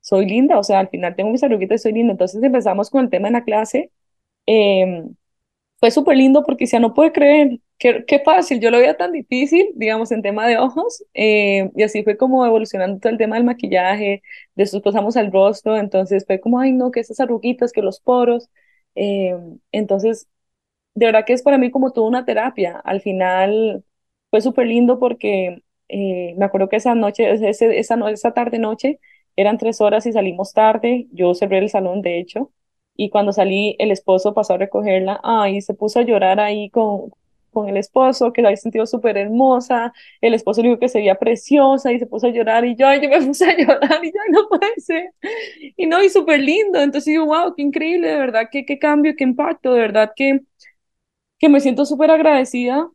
[0.00, 2.12] soy linda, o sea, al final tengo mis arruguitas y soy linda.
[2.12, 3.90] Entonces empezamos con el tema en la clase.
[4.46, 5.04] eh,
[5.80, 9.10] fue súper lindo porque decía, no puede creer, qué, qué fácil, yo lo veía tan
[9.12, 13.34] difícil, digamos, en tema de ojos, eh, y así fue como evolucionando todo el tema
[13.36, 14.22] del maquillaje,
[14.54, 18.48] después pasamos al rostro, entonces fue como, ay, no, que esas arruguitas, que los poros,
[18.94, 19.36] eh,
[19.72, 20.28] entonces,
[20.94, 23.84] de verdad que es para mí como toda una terapia, al final
[24.30, 28.98] fue súper lindo porque eh, me acuerdo que esa noche, ese, esa, esa tarde noche,
[29.36, 32.52] eran tres horas y salimos tarde, yo cerré el salón, de hecho,
[32.96, 37.10] y cuando salí, el esposo pasó a recogerla, ay, se puso a llorar ahí con,
[37.50, 41.92] con el esposo, que la había sentido súper hermosa, el esposo dijo que se preciosa
[41.92, 44.20] y se puso a llorar y yo, ay, yo me puse a llorar y ya
[44.30, 45.10] no puede ser.
[45.76, 49.14] Y no, y súper lindo, entonces yo, wow, qué increíble, de verdad, qué, qué cambio,
[49.16, 50.40] qué impacto, de verdad que,
[51.42, 52.90] que me siento súper agradecida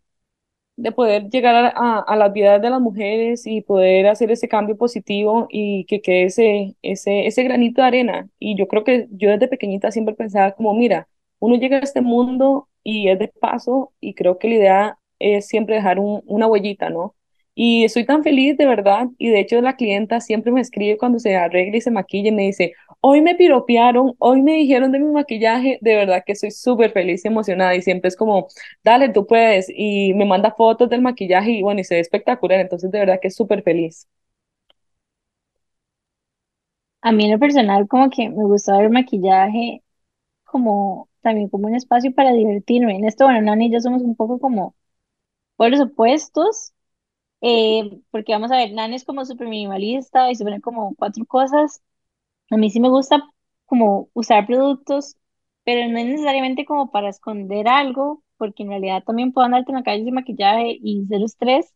[0.77, 4.49] de poder llegar a, a, a las vidas de las mujeres y poder hacer ese
[4.49, 8.29] cambio positivo y que quede ese, ese, ese granito de arena.
[8.39, 12.01] Y yo creo que yo desde pequeñita siempre pensaba como, mira, uno llega a este
[12.01, 16.47] mundo y es de paso y creo que la idea es siempre dejar un- una
[16.47, 17.16] huellita, ¿no?
[17.59, 21.17] Y estoy tan feliz de verdad y de hecho la clienta siempre me escribe cuando
[21.19, 24.99] se arregla y se maquilla y me dice, hoy me piropearon, hoy me dijeron de
[24.99, 28.47] mi maquillaje, de verdad que estoy súper feliz y emocionada y siempre es como
[28.83, 32.59] dale, tú puedes, y me manda fotos del maquillaje y bueno, y se ve espectacular,
[32.59, 34.07] entonces de verdad que es súper feliz.
[37.01, 39.83] A mí en lo personal como que me gusta ver maquillaje
[40.45, 42.95] como también como un espacio para divertirme.
[42.97, 44.75] En esto, bueno, Nani y yo somos un poco como
[45.57, 46.73] por los opuestos,
[47.41, 51.25] eh, porque vamos a ver, Nani es como súper minimalista y se ponen como cuatro
[51.25, 51.81] cosas.
[52.51, 53.23] A mí sí me gusta
[53.65, 55.17] como usar productos,
[55.65, 59.77] pero no es necesariamente como para esconder algo, porque en realidad también puedo andarte en
[59.77, 61.73] la calle sin maquillaje y cero estrés.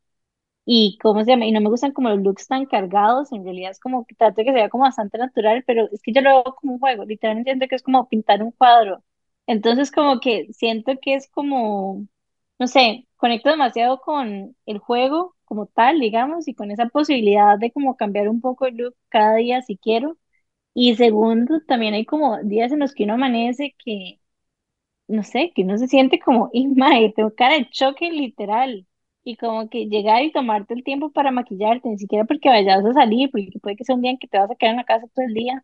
[0.65, 3.71] Y cómo se llama, y no me gustan como los looks tan cargados, en realidad
[3.71, 6.30] es como que trato de que sea como bastante natural, pero es que yo lo
[6.43, 9.04] veo como un juego, literalmente siento que es como pintar un cuadro.
[9.47, 12.08] Entonces como que siento que es como,
[12.60, 17.71] no sé, conecto demasiado con el juego como tal, digamos, y con esa posibilidad de
[17.73, 20.17] como cambiar un poco el look cada día si quiero.
[20.75, 24.19] Y segundo, también hay como días en los que uno amanece que
[25.07, 26.73] no sé, que uno se siente como, y
[27.13, 28.87] tengo cara de choque literal.
[29.23, 32.93] Y como que llegar y tomarte el tiempo para maquillarte, ni siquiera porque vayas a
[32.93, 34.83] salir, porque puede que sea un día en que te vas a quedar en la
[34.85, 35.63] casa todo el día,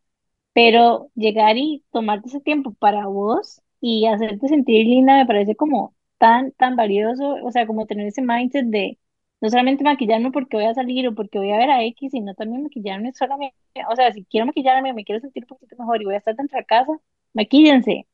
[0.54, 5.96] pero llegar y tomarte ese tiempo para vos y hacerte sentir linda me parece como
[6.18, 9.00] tan, tan valioso, o sea, como tener ese mindset de
[9.42, 12.34] no solamente maquillarme porque voy a salir o porque voy a ver a X, sino
[12.36, 13.56] también maquillarme solamente,
[13.92, 16.36] o sea, si quiero maquillarme, me quiero sentir un poquito mejor y voy a estar
[16.36, 16.92] dentro de casa,
[17.34, 18.08] maquíllense,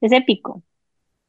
[0.00, 0.62] es épico.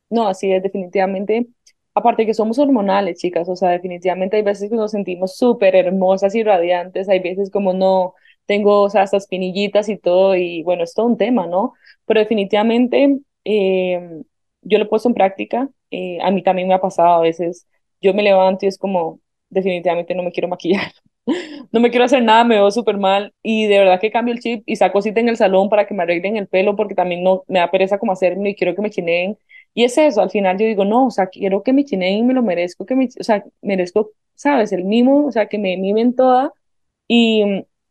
[0.09, 1.47] No, así es, definitivamente.
[1.95, 6.35] Aparte que somos hormonales, chicas, o sea, definitivamente hay veces que nos sentimos súper hermosas
[6.35, 10.83] y radiantes, hay veces como no, tengo, o sea, hasta espinillitas y todo, y bueno,
[10.83, 11.73] es todo un tema, ¿no?
[12.05, 14.23] Pero definitivamente eh,
[14.61, 17.67] yo lo he puesto en práctica, eh, a mí también me ha pasado a veces,
[18.01, 19.19] yo me levanto y es como,
[19.53, 20.91] definitivamente no me quiero maquillar,
[21.71, 24.39] no me quiero hacer nada, me veo súper mal, y de verdad que cambio el
[24.41, 27.23] chip y saco cita en el salón para que me arreglen el pelo, porque también
[27.23, 29.37] no, me da pereza como hacerme y quiero que me chineen,
[29.73, 32.23] y es eso, al final yo digo, no, o sea, quiero que me chineen y
[32.23, 34.71] me lo merezco, que me, o sea, merezco, ¿sabes?
[34.71, 36.51] El mimo, o sea, que me mimen toda,
[37.07, 37.43] y,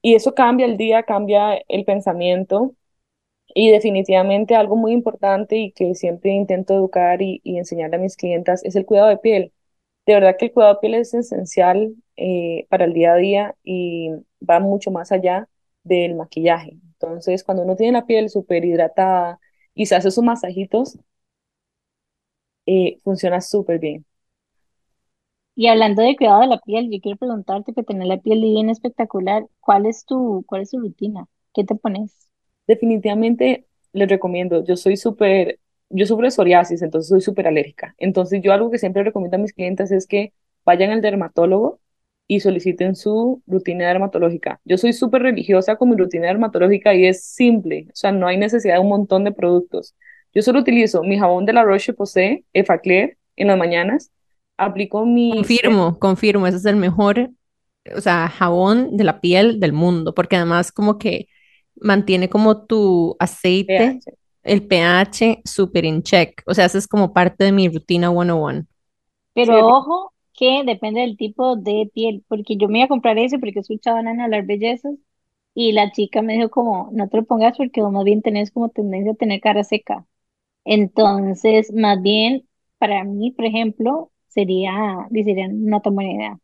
[0.03, 2.75] y eso cambia el día, cambia el pensamiento.
[3.55, 8.16] Y definitivamente algo muy importante y que siempre intento educar y, y enseñar a mis
[8.16, 9.53] clientas es el cuidado de piel.
[10.06, 13.56] De verdad que el cuidado de piel es esencial eh, para el día a día
[13.62, 14.10] y
[14.48, 15.48] va mucho más allá
[15.84, 16.72] del maquillaje.
[16.72, 19.38] Entonces, cuando uno tiene la piel súper hidratada
[19.74, 20.98] y se hace sus masajitos,
[22.66, 24.04] eh, funciona súper bien.
[25.54, 28.70] Y hablando de cuidado de la piel, yo quiero preguntarte que tener la piel divina
[28.72, 31.26] espectacular, ¿cuál es tu, cuál es tu rutina?
[31.54, 32.28] ¿Qué te pones?
[32.66, 35.58] Definitivamente les recomiendo, yo soy súper,
[35.92, 37.94] yo sufro de psoriasis, entonces soy súper alérgica.
[37.98, 40.33] Entonces yo algo que siempre recomiendo a mis clientes es que
[40.64, 41.81] vayan al dermatólogo
[42.26, 44.61] y soliciten su rutina dermatológica.
[44.64, 48.37] Yo soy súper religiosa con mi rutina dermatológica y es simple, o sea, no hay
[48.38, 49.94] necesidad de un montón de productos.
[50.35, 54.11] Yo solo utilizo mi jabón de la Roche-Posay, Effaclar, en las mañanas,
[54.57, 57.31] aplico mi Confirmo, confirmo, ese es el mejor,
[57.94, 61.28] o sea, jabón de la piel del mundo, porque además como que
[61.76, 64.21] mantiene como tu aceite, pH.
[64.42, 66.42] El pH súper en check.
[66.46, 68.66] O sea, eso es como parte de mi rutina 101.
[69.40, 73.18] Sí, Pero ojo que depende del tipo de piel, porque yo me iba a comprar
[73.18, 74.94] ese porque he escuchado a Nana hablar bellezas
[75.55, 78.50] y la chica me dijo como, no te lo pongas porque vos más bien tenés
[78.52, 80.07] como tendencia a tener cara seca.
[80.64, 84.72] Entonces, más bien, para mí, por ejemplo, sería,
[85.12, 86.40] sería una tan buena idea.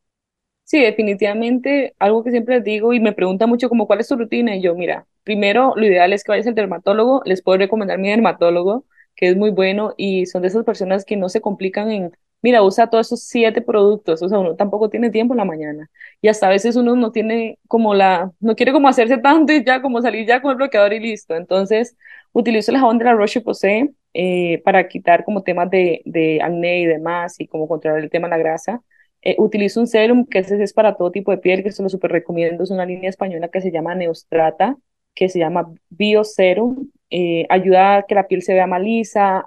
[0.70, 4.16] Sí, definitivamente, algo que siempre les digo y me pregunta mucho como cuál es tu
[4.16, 7.98] rutina y yo, mira, primero lo ideal es que vayas al dermatólogo, les puedo recomendar
[7.98, 8.84] mi dermatólogo,
[9.16, 12.62] que es muy bueno y son de esas personas que no se complican en, mira,
[12.62, 15.90] usa todos esos siete productos, o sea, uno tampoco tiene tiempo en la mañana.
[16.20, 19.64] Y hasta a veces uno no tiene como la, no quiere como hacerse tanto y
[19.64, 21.96] ya como salir ya con el bloqueador y listo, entonces
[22.32, 26.86] utilizo el jabón de la Roche-Posay eh, para quitar como temas de, de acné y
[26.86, 28.82] demás y como controlar el tema de la grasa.
[29.22, 31.88] Eh, utilizo un serum que ese es para todo tipo de piel, que se lo
[31.88, 32.64] súper recomiendo.
[32.64, 34.76] Es una línea española que se llama Neostrata,
[35.14, 36.90] que se llama Bioserum.
[37.10, 39.44] Eh, ayuda a que la piel se vea más lisa,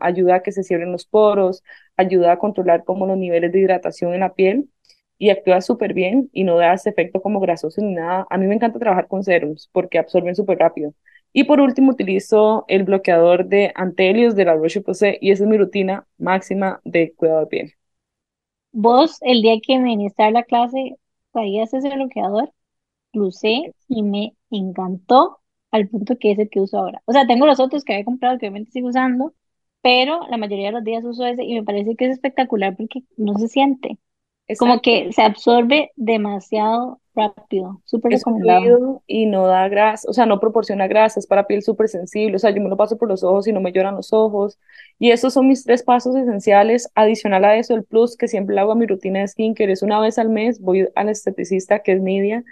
[0.00, 1.64] ayuda a que se cierren los poros,
[1.96, 4.68] ayuda a controlar como los niveles de hidratación en la piel
[5.18, 8.26] y actúa súper bien y no da ese efecto como grasoso ni nada.
[8.30, 10.94] A mí me encanta trabajar con serums porque absorben súper rápido.
[11.32, 15.58] Y por último utilizo el bloqueador de Antelios de la Roche-Posay y esa es mi
[15.58, 17.77] rutina máxima de cuidado de piel.
[18.72, 20.96] Vos, el día que me viniste a dar la clase,
[21.32, 22.52] traías ese bloqueador,
[23.12, 25.40] lo usé y me encantó
[25.72, 27.02] al punto que es el que uso ahora.
[27.06, 29.34] O sea, tengo los otros que había comprado que obviamente sigo usando,
[29.82, 33.04] pero la mayoría de los días uso ese y me parece que es espectacular porque
[33.16, 33.98] no se siente.
[34.56, 34.82] Como Exacto.
[34.82, 37.82] que se absorbe demasiado rápido.
[37.84, 39.02] Súper Es recomendado.
[39.06, 42.38] y no da grasa, o sea, no proporciona grasa, es para piel súper sensible, o
[42.38, 44.58] sea, yo me lo paso por los ojos y no me lloran los ojos.
[44.98, 46.90] Y esos son mis tres pasos esenciales.
[46.94, 50.00] Adicional a eso, el plus que siempre hago a mi rutina de skincare es una
[50.00, 52.44] vez al mes, voy al esteticista que es Nidia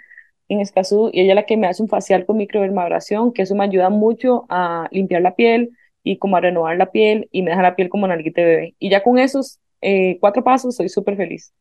[0.49, 3.55] en Escazú y ella es la que me hace un facial con microdermabrasión, que eso
[3.55, 5.71] me ayuda mucho a limpiar la piel
[6.03, 8.75] y como a renovar la piel y me deja la piel como nalguita de bebé.
[8.79, 11.53] Y ya con esos eh, cuatro pasos soy súper feliz.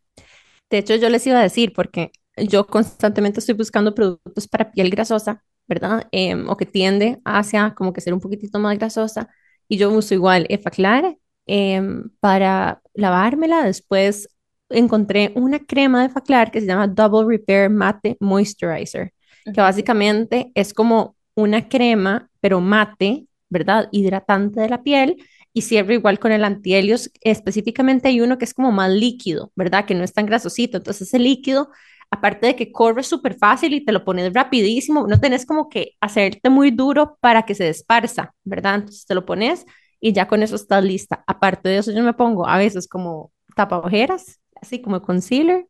[0.71, 4.91] De hecho, yo les iba a decir, porque yo constantemente estoy buscando productos para piel
[4.91, 6.07] grasosa, ¿verdad?
[6.13, 9.29] Em, o que tiende hacia como que ser un poquitito más grasosa.
[9.69, 13.65] Y yo uso igual Effaclar em, para lavármela.
[13.65, 14.29] Después
[14.69, 19.13] encontré una crema de Effaclar que se llama Double Repair Matte Moisturizer,
[19.45, 23.89] que básicamente es como una crema, pero mate, ¿verdad?
[23.93, 25.17] Hidratante de la piel
[25.53, 27.11] y cierro igual con el antihelios.
[27.21, 29.87] Específicamente hay uno que es como más líquido, ¿verdad?
[29.87, 30.79] Que no es tan grasosito.
[30.79, 31.71] Entonces ese líquido,
[32.17, 35.93] aparte de que corre súper fácil y te lo pones rapidísimo, no tenés como que
[36.01, 38.77] hacerte muy duro para que se desparza, ¿verdad?
[38.77, 39.67] Entonces te lo pones
[40.01, 41.25] y ya con eso estás lista.
[41.27, 45.67] Aparte de eso yo me pongo a veces como tapa ojeras, así como concealer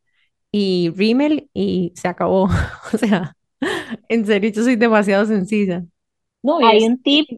[0.53, 2.49] y rímel y se acabó.
[2.95, 3.37] O sea,
[4.09, 5.85] en serio, yo soy demasiado sencilla.
[6.43, 6.85] No, Hay es...
[6.85, 7.29] un tip,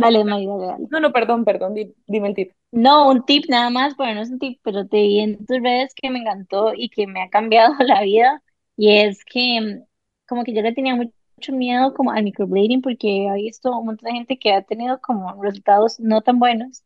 [0.00, 0.66] dale, María, dale.
[0.66, 0.86] dale.
[0.90, 2.52] No, no, perdón, perdón, di- dime el tip.
[2.72, 5.60] No, un tip nada más, bueno, no es un tip, pero te vi en tus
[5.62, 8.42] redes que me encantó y que me ha cambiado la vida.
[8.76, 9.82] Y es que
[10.26, 13.86] como que yo le tenía mu- mucho miedo como al microblading porque he visto un
[13.86, 16.84] montón de gente que ha tenido como resultados no tan buenos.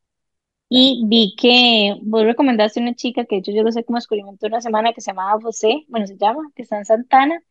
[0.69, 4.47] Y vi que vos recomendaste una chica que de hecho yo lo sé como descubrimiento
[4.47, 7.43] de una semana que se llamaba José, bueno, se llama, que está en Santana.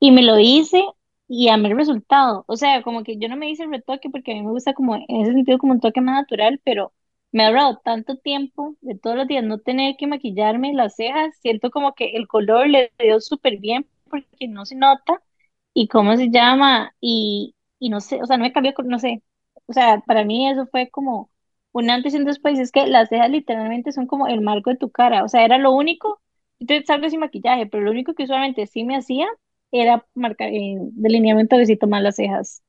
[0.00, 0.84] y me lo hice
[1.32, 2.44] y amé el resultado.
[2.48, 4.74] O sea, como que yo no me hice el retoque porque a mí me gusta
[4.74, 6.92] como en ese sentido como un toque más natural, pero
[7.32, 11.36] me ha ahorrado tanto tiempo de todos los días no tener que maquillarme las cejas.
[11.40, 15.22] Siento como que el color le dio súper bien porque no se nota
[15.74, 19.22] y cómo se llama y, y no sé, o sea, no me cambió, no sé.
[19.66, 21.30] O sea, para mí eso fue como
[21.72, 22.58] un antes y un después.
[22.58, 25.22] Es que las cejas literalmente son como el marco de tu cara.
[25.24, 26.20] O sea, era lo único.
[26.58, 29.26] Entonces salgo sin maquillaje, pero lo único que usualmente sí me hacía
[29.72, 32.62] era marcar eh, delineamiento de si tomar las cejas.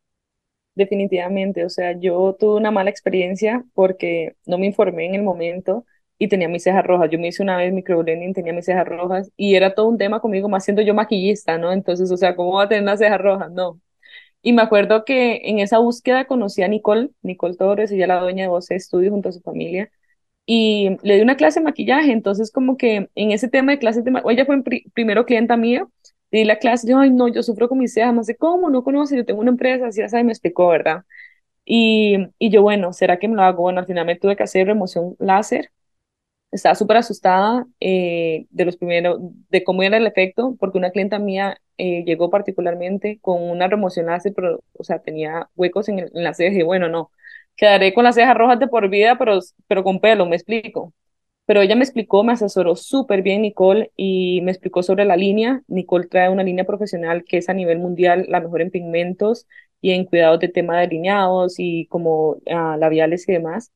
[0.75, 5.85] Definitivamente, o sea, yo tuve una mala experiencia porque no me informé en el momento
[6.17, 7.09] y tenía mis cejas rojas.
[7.11, 10.21] Yo me hice una vez microblending, tenía mis cejas rojas y era todo un tema
[10.21, 11.73] conmigo, más siendo yo maquillista, ¿no?
[11.73, 13.51] Entonces, o sea, ¿cómo voy a tener las cejas rojas?
[13.51, 13.81] No.
[14.41, 18.43] Y me acuerdo que en esa búsqueda conocí a Nicole, Nicole Torres, ella la dueña
[18.45, 19.91] de Voce Estudio junto a su familia,
[20.45, 24.03] y le di una clase de maquillaje, entonces como que en ese tema de clases
[24.03, 25.87] de maquillaje, ella fue primero clienta mía,
[26.31, 28.83] di la clase, yo, ay no, yo sufro con mis cejas, no sé cómo, no
[28.83, 31.03] conoce, yo tengo una empresa, así sabe, me explicó, ¿verdad?
[31.65, 33.63] Y, y yo, bueno, ¿será que me lo hago?
[33.63, 35.71] Bueno, al final me tuve que hacer remoción láser,
[36.51, 41.19] estaba súper asustada eh, de los primeros, de cómo era el efecto, porque una clienta
[41.19, 46.09] mía eh, llegó particularmente con una remoción láser, pero, o sea, tenía huecos en, en
[46.13, 47.11] las cejas y bueno, no,
[47.55, 50.93] quedaré con las cejas rojas de por vida, pero, pero con pelo, me explico.
[51.45, 55.63] Pero ella me explicó, me asesoró súper bien Nicole y me explicó sobre la línea.
[55.67, 59.47] Nicole trae una línea profesional que es a nivel mundial la mejor en pigmentos
[59.81, 63.71] y en cuidados de tema de delineados y como uh, labiales y demás.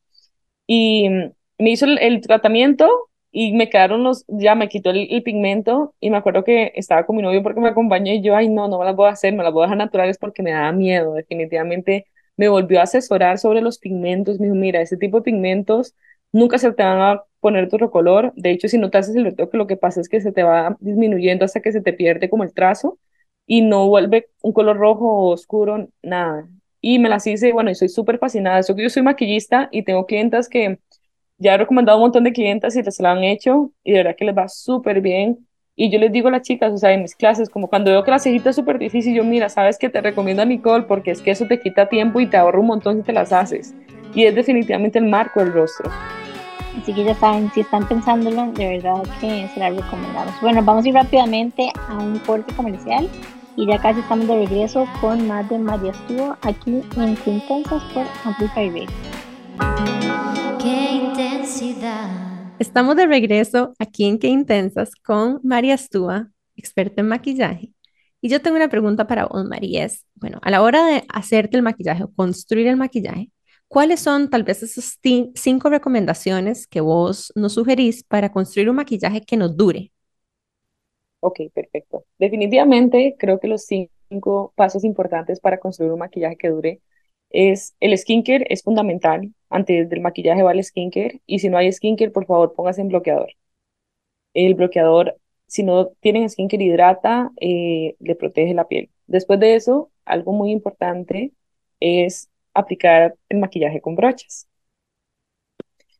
[0.67, 1.09] Y
[1.57, 2.89] me hizo el, tratamiento
[3.31, 7.05] y me quedaron los, ya me quitó el, el, pigmento y me acuerdo que estaba
[7.05, 9.11] con mi novio porque me acompañó y yo, ay no, no me las voy a
[9.11, 12.83] hacer, me las voy a dejar naturales porque me daba miedo, definitivamente me volvió a
[12.83, 15.95] asesorar sobre los pigmentos, me dijo, mira, ese tipo de pigmentos
[16.31, 19.23] nunca se te van a poner otro color, de hecho si no te haces el
[19.23, 22.27] retoque lo que pasa es que se te va disminuyendo hasta que se te pierde
[22.27, 22.97] como el trazo
[23.45, 26.49] y no vuelve un color rojo oscuro, nada.
[26.81, 29.83] Y me las hice, bueno, y soy súper fascinada, eso que yo soy maquillista y
[29.83, 30.79] tengo clientas que
[31.37, 34.15] ya he recomendado un montón de clientas y les lo han hecho y de verdad
[34.17, 35.45] que les va súper bien.
[35.75, 38.03] Y yo les digo a las chicas, o sea, en mis clases, como cuando veo
[38.03, 41.11] que la cejita es súper difícil, yo, mira, sabes que te recomiendo a Nicole porque
[41.11, 43.75] es que eso te quita tiempo y te ahorra un montón si te las haces.
[44.15, 45.91] Y es definitivamente el marco del rostro.
[46.81, 50.33] Así que ya saben, si están pensándolo, de verdad que se la recomendamos.
[50.41, 53.09] Bueno, vamos a ir rápidamente a un corte comercial
[53.55, 57.83] y ya casi estamos de regreso con más de María Estuvo aquí en Qué Intensas
[57.93, 58.89] por Amplify Radio.
[60.61, 62.09] Qué intensidad.
[62.59, 67.71] Estamos de regreso aquí en Qué Intensas con María Estúa, experta en maquillaje.
[68.21, 69.85] Y yo tengo una pregunta para vos, María.
[69.85, 73.29] Es, bueno, a la hora de hacerte el maquillaje o construir el maquillaje,
[73.75, 74.97] ¿cuáles son tal vez esas
[75.35, 79.91] cinco recomendaciones que vos nos sugerís para construir un maquillaje que nos dure?
[81.19, 82.05] Ok, perfecto.
[82.17, 86.79] Definitivamente creo que los cinco pasos importantes para construir un maquillaje que dure
[87.31, 89.33] es el skincare es fundamental.
[89.49, 91.19] Antes del maquillaje va el skincare.
[91.25, 93.33] Y si no hay skincare, por favor, póngase en bloqueador.
[94.33, 98.89] El bloqueador, si no tienen skincare, hidrata, eh, le protege la piel.
[99.07, 101.33] Después de eso, algo muy importante
[101.81, 104.47] es aplicar el maquillaje con brochas.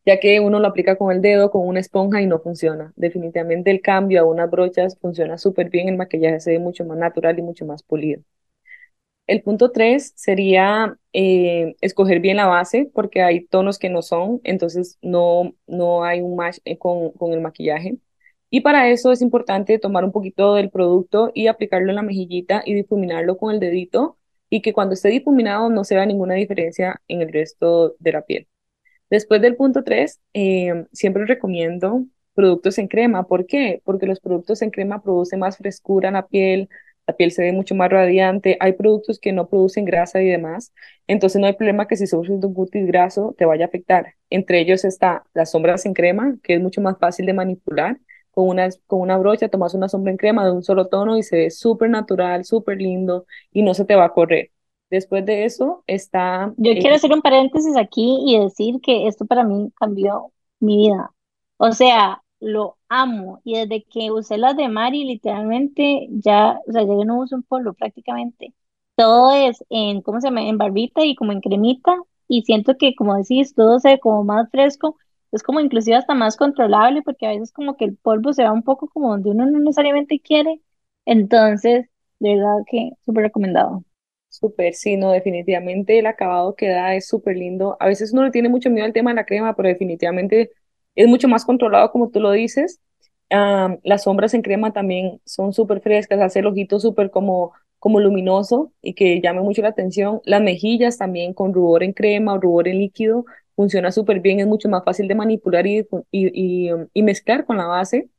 [0.05, 2.93] Ya que uno lo aplica con el dedo, con una esponja y no funciona.
[2.95, 5.89] Definitivamente el cambio a unas brochas funciona súper bien.
[5.89, 8.21] El maquillaje se ve mucho más natural y mucho más pulido.
[9.27, 14.39] El punto tres sería eh, escoger bien la base, porque hay tonos que no son,
[14.43, 17.97] entonces no, no hay un match eh, con, con el maquillaje.
[18.51, 22.61] Y para eso es importante tomar un poquito del producto y aplicarlo en la mejillita
[22.65, 24.17] y difuminarlo con el dedito
[24.55, 28.21] y que cuando esté difuminado no se vea ninguna diferencia en el resto de la
[28.21, 28.47] piel.
[29.09, 33.27] Después del punto 3, eh, siempre recomiendo productos en crema.
[33.27, 33.81] ¿Por qué?
[33.85, 36.69] Porque los productos en crema producen más frescura en la piel,
[37.07, 40.73] la piel se ve mucho más radiante, hay productos que no producen grasa y demás,
[41.07, 44.15] entonces no hay problema que si sos un cutis graso te vaya a afectar.
[44.29, 47.97] Entre ellos está las sombras en crema, que es mucho más fácil de manipular.
[48.36, 51.24] Con una, con una brocha tomas una sombra en crema de un solo tono y
[51.24, 54.52] se ve súper natural, súper lindo y no se te va a correr.
[54.91, 56.54] Después de eso está...
[56.58, 60.77] Yo eh, quiero hacer un paréntesis aquí y decir que esto para mí cambió mi
[60.77, 61.12] vida.
[61.58, 63.42] O sea, lo amo.
[63.44, 67.36] Y desde que usé las de Mari, literalmente ya, o sea, ya yo no uso
[67.36, 68.54] un polvo prácticamente.
[68.96, 70.48] Todo es en, ¿cómo se llama?
[70.48, 71.98] En barbita y como en cremita.
[72.27, 74.98] Y siento que, como decís, todo se ve como más fresco.
[75.32, 78.52] Es como inclusive hasta más controlable porque a veces como que el polvo se va
[78.52, 80.62] un poco como donde uno no necesariamente quiere.
[81.06, 81.88] Entonces,
[82.19, 83.84] de verdad que súper recomendado.
[84.30, 87.78] Súper, sí, no, definitivamente el acabado que da es súper lindo.
[87.80, 90.52] A veces uno le tiene mucho miedo al tema de la crema, pero definitivamente
[90.96, 92.82] es mucho más controlado como tú lo dices.
[93.32, 98.00] Ah, las sombras en crema también son súper frescas, hace el ojito súper como, como
[98.02, 100.21] luminoso y que llame mucho la atención.
[100.26, 104.47] Las mejillas también con rubor en crema o rubor en líquido funciona súper bien, es
[104.47, 108.10] mucho más fácil de manipular y, y, um, y mezclar con la base.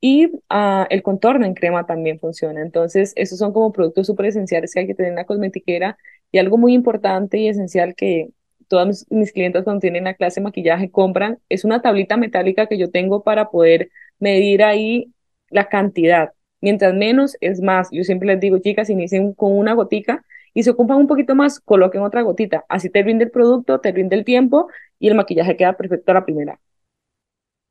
[0.00, 2.62] Y ah, el contorno en crema también funciona.
[2.62, 5.98] Entonces, esos son como productos súper esenciales que hay que tener en la cosmetiquera.
[6.32, 8.30] Y algo muy importante y esencial que
[8.68, 12.90] todas mis, clientes cuando tienen la clase maquillaje compran es una tablita metálica que yo
[12.90, 15.12] tengo para poder medir ahí
[15.50, 16.32] la cantidad.
[16.60, 17.88] Mientras menos es más.
[17.92, 20.24] Yo siempre les digo, chicas, inicien con una gotica
[20.54, 22.64] y se ocupan un poquito más, coloquen otra gotita.
[22.68, 26.14] Así te rinde el producto, te rinde el tiempo y el maquillaje queda perfecto a
[26.14, 26.60] la primera.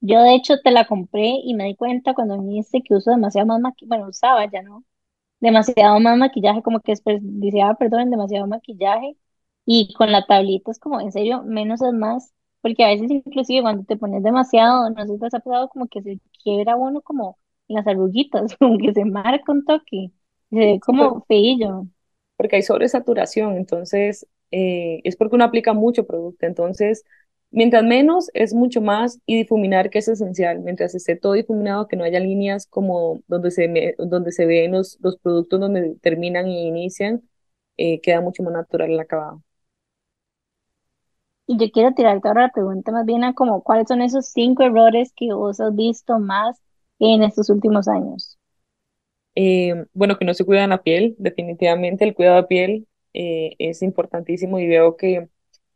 [0.02, 3.12] Yo de hecho te la compré y me di cuenta cuando me dijiste que uso
[3.12, 4.86] demasiado más maquillaje, bueno, usaba ya no,
[5.42, 9.18] demasiado más maquillaje, como que desperdiciaba, perdón, demasiado maquillaje
[9.66, 13.62] y con la tablita es como, en serio, menos es más, porque a veces inclusive
[13.64, 17.02] cuando te pones demasiado, no sé si te has pasado como que se quiebra uno
[17.02, 20.12] como las arruguitas, como que se marca un toque,
[20.52, 21.88] se ve como feillo.
[22.40, 26.48] Porque hay sobresaturación, entonces eh, es porque uno aplica mucho producto.
[26.48, 27.06] Entonces,
[27.52, 30.62] mientras menos es mucho más y difuminar que es esencial.
[30.62, 34.74] Mientras esté todo difuminado, que no haya líneas como donde se, me- donde se ven
[34.74, 37.24] los, los productos donde terminan y inician,
[37.78, 39.44] eh, queda mucho más natural el acabado.
[41.48, 44.64] Y yo quiero tirarte ahora la pregunta más bien a como, ¿cuáles son esos cinco
[44.64, 46.62] errores que vos has visto más
[47.00, 48.39] en estos últimos años?
[49.36, 53.82] Eh, bueno, que no se cuidan la piel, definitivamente el cuidado de piel eh, es
[53.82, 55.30] importantísimo y veo que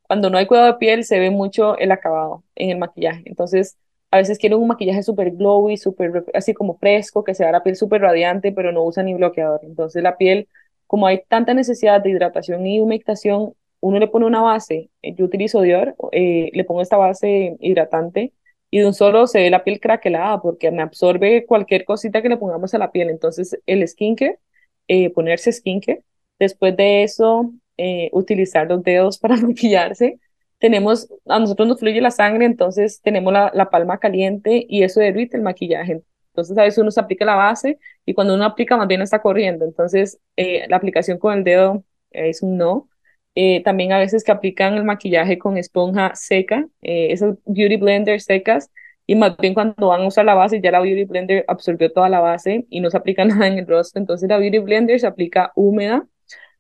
[0.04, 3.24] cuando no hay cuidado de piel se ve mucho el acabado en el maquillaje.
[3.26, 3.78] Entonces,
[4.12, 7.64] a veces quieren un maquillaje súper glowy, súper así como fresco, que se vea la
[7.64, 9.62] piel súper radiante, pero no usa ni bloqueador.
[9.64, 10.48] Entonces, la piel,
[10.88, 14.90] como hay tanta necesidad de hidratación y humectación, uno le pone una base.
[15.02, 18.34] eh, Yo utilizo Dior, le pongo esta base hidratante
[18.74, 22.30] y de un solo se ve la piel craquelada porque me absorbe cualquier cosita que
[22.30, 23.12] le pongamos a la piel.
[23.12, 24.40] Entonces, el skincare,
[24.88, 26.04] eh, ponerse skincare.
[26.40, 30.20] Después de eso, eh, utilizar los dedos para maquillarse.
[30.58, 35.00] Tenemos, a nosotros nos fluye la sangre, entonces tenemos la, la palma caliente y eso
[35.02, 36.02] derrite el maquillaje.
[36.30, 39.22] Entonces a veces uno se aplica la base y cuando uno aplica más bien está
[39.22, 39.66] corriendo.
[39.66, 42.90] Entonces eh, la aplicación con el dedo es un no.
[43.36, 48.26] Eh, también a veces que aplican el maquillaje con esponja seca, eh, esos beauty blenders
[48.26, 48.72] secas,
[49.08, 52.10] y más bien cuando van a usar la base, ya la beauty blender absorbió toda
[52.10, 54.00] la base y no se aplica nada en el rostro.
[54.02, 56.08] Entonces la beauty blender se aplica húmeda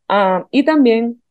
[0.09, 1.23] Ah, y también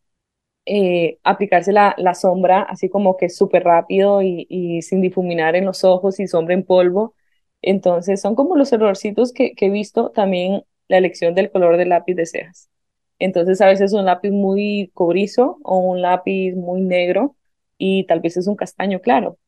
[0.67, 5.67] eh, aplicarse la, la sombra así como que súper rápido y, y sin difuminar en
[5.67, 7.17] los ojos y sombra en polvo.
[7.63, 11.91] Entonces son como los errorcitos que, que he visto también la elección del color del
[11.91, 12.72] lápiz de cejas.
[13.19, 17.37] Entonces a veces un lápiz muy cobrizo o un lápiz muy negro
[17.79, 19.39] y tal vez es un castaño claro.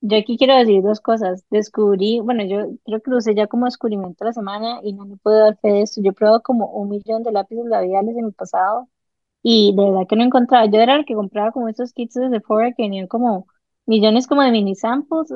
[0.00, 1.44] Yo aquí quiero decir dos cosas.
[1.50, 5.06] Descubrí, bueno, yo creo que lo usé ya como descubrimiento de la semana y no
[5.06, 6.02] me puedo dar fe de esto.
[6.02, 8.88] Yo he probado como un millón de lápices labiales en el pasado
[9.42, 10.66] y de verdad que no encontraba.
[10.66, 13.48] Yo era el que compraba como estos kits de Sephora que venían como
[13.86, 15.30] millones como de mini samples.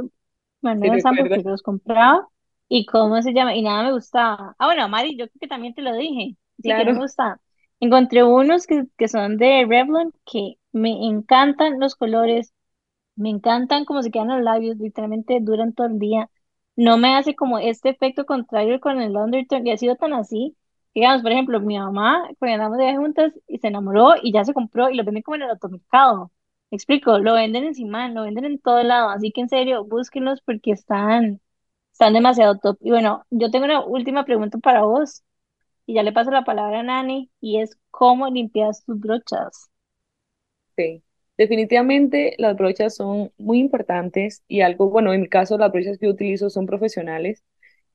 [0.62, 2.28] Bueno, no ¿Sí eran samples, pero los compraba
[2.68, 4.56] y cómo se llama y nada me gustaba.
[4.58, 6.36] Ah, bueno, Mari, yo creo que también te lo dije.
[6.62, 7.40] Sí, que me gustaba.
[7.80, 12.52] Encontré unos que, que son de Revlon que me encantan los colores
[13.16, 16.30] me encantan cómo se quedan los labios, literalmente duran todo el día.
[16.76, 20.56] No me hace como este efecto contrario con el undertone y ha sido tan así.
[20.94, 24.44] Digamos, por ejemplo, mi mamá, cuando andamos de viaje juntas, y se enamoró y ya
[24.44, 26.32] se compró y lo venden como en el automercado.
[26.70, 29.10] Me explico, lo venden encima, lo venden en todo lado.
[29.10, 31.40] Así que en serio, búsquenlos porque están,
[31.92, 32.78] están demasiado top.
[32.80, 35.22] Y bueno, yo tengo una última pregunta para vos
[35.88, 39.70] y ya le paso la palabra a Nani y es ¿cómo limpias tus brochas?
[40.76, 41.02] sí.
[41.36, 46.06] Definitivamente las brochas son muy importantes y algo, bueno, en mi caso las brochas que
[46.06, 47.44] yo utilizo son profesionales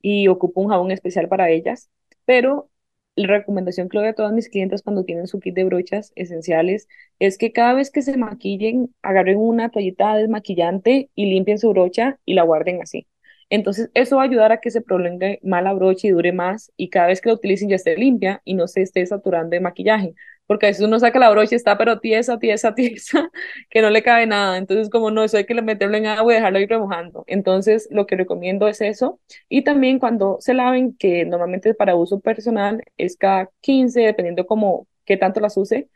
[0.02, 1.90] y ocupo un jabón especial para ellas,
[2.26, 2.70] pero
[3.16, 6.14] la recomendación que le doy a todas mis clientes cuando tienen su kit de brochas
[6.16, 6.88] esenciales
[7.20, 12.20] es que cada vez que se maquillen, agarren una toallita desmaquillante y limpien su brocha
[12.26, 13.08] y la guarden así.
[13.54, 16.72] Entonces, eso va a ayudar a que se prolongue más la brocha y dure más
[16.76, 19.60] y cada vez que la utilicen ya esté limpia y no se esté saturando de
[19.60, 20.16] maquillaje.
[20.48, 23.30] Porque a veces uno saca la brocha y está pero tiesa, tiesa, tiesa,
[23.70, 24.58] que no le cabe nada.
[24.58, 27.24] Entonces, como no, eso hay que meterlo en agua y dejarlo ir remojando.
[27.28, 32.20] Entonces, lo que recomiendo es eso y también cuando se laven, que normalmente para uso
[32.22, 35.90] personal, es cada 15 dependiendo como qué tanto las use,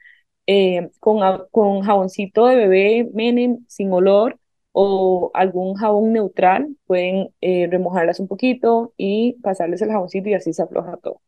[0.48, 1.20] eh, con,
[1.52, 4.40] con jaboncito de bebé Menem sin olor
[4.80, 10.54] o algún jabón neutral, pueden eh, remojarlas un poquito y pasarles el jaboncito y así
[10.54, 11.22] se afloja todo.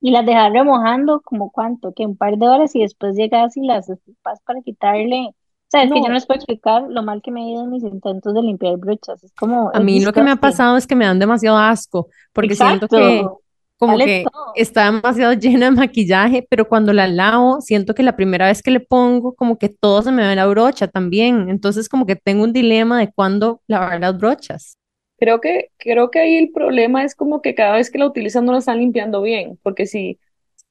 [0.00, 3.66] Y las dejas remojando como cuánto, que un par de horas y después llegas y
[3.66, 3.88] las
[4.22, 5.28] vas para quitarle.
[5.30, 5.34] O
[5.68, 7.64] sea, es que yo no No, les puedo explicar lo mal que me ha ido
[7.64, 9.24] en mis intentos de limpiar brochas.
[9.24, 12.08] Es como, A mí lo que me ha pasado es que me dan demasiado asco,
[12.32, 13.40] porque siento que Exacto.
[13.86, 14.52] Como que todo.
[14.54, 18.70] está demasiado llena de maquillaje, pero cuando la lavo, siento que la primera vez que
[18.70, 21.48] le pongo, como que todo se me ve la brocha también.
[21.48, 24.78] Entonces, como que tengo un dilema de cuándo lavar las brochas.
[25.18, 28.44] creo que, creo que ahí el problema es como que cada vez que la utilizan
[28.44, 30.18] no la están limpiando bien, porque si,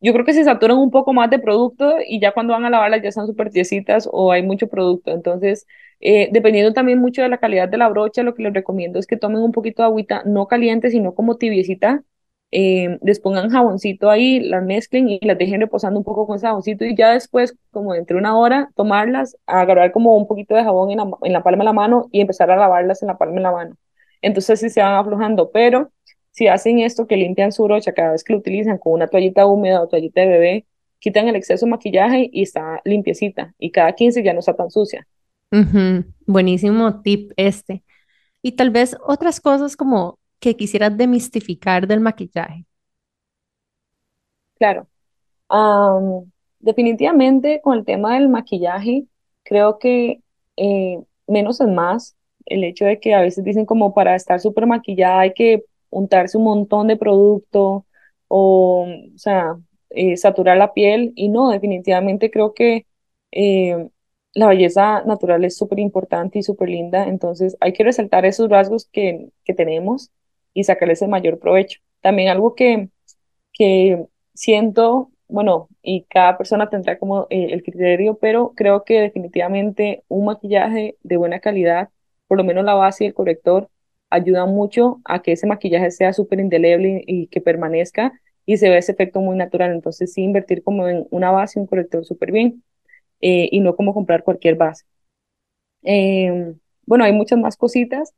[0.03, 2.70] yo creo que se saturan un poco más de producto y ya cuando van a
[2.70, 5.11] lavarlas ya están súper tiesitas o hay mucho producto.
[5.11, 5.66] Entonces,
[6.01, 9.07] eh, dependiendo también mucho de la calidad de la brocha, lo que les recomiendo es
[9.07, 12.03] que tomen un poquito de agüita, no caliente, sino como tibiecita.
[12.56, 16.45] Eh, les pongan jaboncito ahí, las mezclen y las dejen reposando un poco con ese
[16.45, 20.91] jaboncito y ya después, como entre una hora, tomarlas, agarrar como un poquito de jabón
[20.91, 23.36] en la, en la palma de la mano y empezar a lavarlas en la palma
[23.36, 23.76] de la mano.
[24.22, 25.91] Entonces sí se van aflojando, pero
[26.30, 29.47] si hacen esto, que limpian su brocha cada vez que lo utilizan con una toallita
[29.47, 30.66] húmeda o toallita de bebé,
[30.99, 33.56] quitan el exceso de maquillaje y está limpiecita.
[33.58, 35.08] Y cada 15 ya no está tan sucia.
[36.28, 37.84] Buenísimo tip este.
[38.43, 42.66] Y tal vez otras cosas como que quisieras demistificar del maquillaje.
[44.56, 44.88] Claro.
[45.48, 49.06] Am, definitivamente con el tema del maquillaje,
[49.44, 50.22] creo que
[50.58, 52.18] eh, menos es más.
[52.46, 56.38] El hecho de que a veces dicen como para estar súper maquillada hay que untarse
[56.38, 57.86] un montón de producto
[58.28, 58.86] o,
[59.16, 59.56] o sea,
[59.91, 61.14] eh, saturar la piel.
[61.16, 62.86] Y no, definitivamente creo que
[63.32, 63.88] eh,
[64.34, 67.08] la belleza natural es súper importante y súper linda.
[67.08, 70.12] Entonces hay que resaltar esos rasgos que, que tenemos
[70.54, 71.80] y sacarles el mayor provecho.
[72.01, 72.89] También algo que
[73.54, 80.04] que siento, bueno, y cada persona tendrá como eh, el criterio, pero creo que definitivamente
[80.08, 81.89] un maquillaje de buena calidad,
[82.28, 83.70] por lo menos la base y el corrector,
[84.10, 88.14] ayuda mucho a que ese maquillaje sea súper indeleble y, que permanezca
[88.45, 89.72] y se ve ese efecto muy natural.
[89.72, 92.64] Entonces, sí, invertir como en una base y un corrector súper bien
[93.22, 94.86] eh, y no como comprar cualquier base.
[95.84, 98.14] Em, bueno, hay muchas más cositas.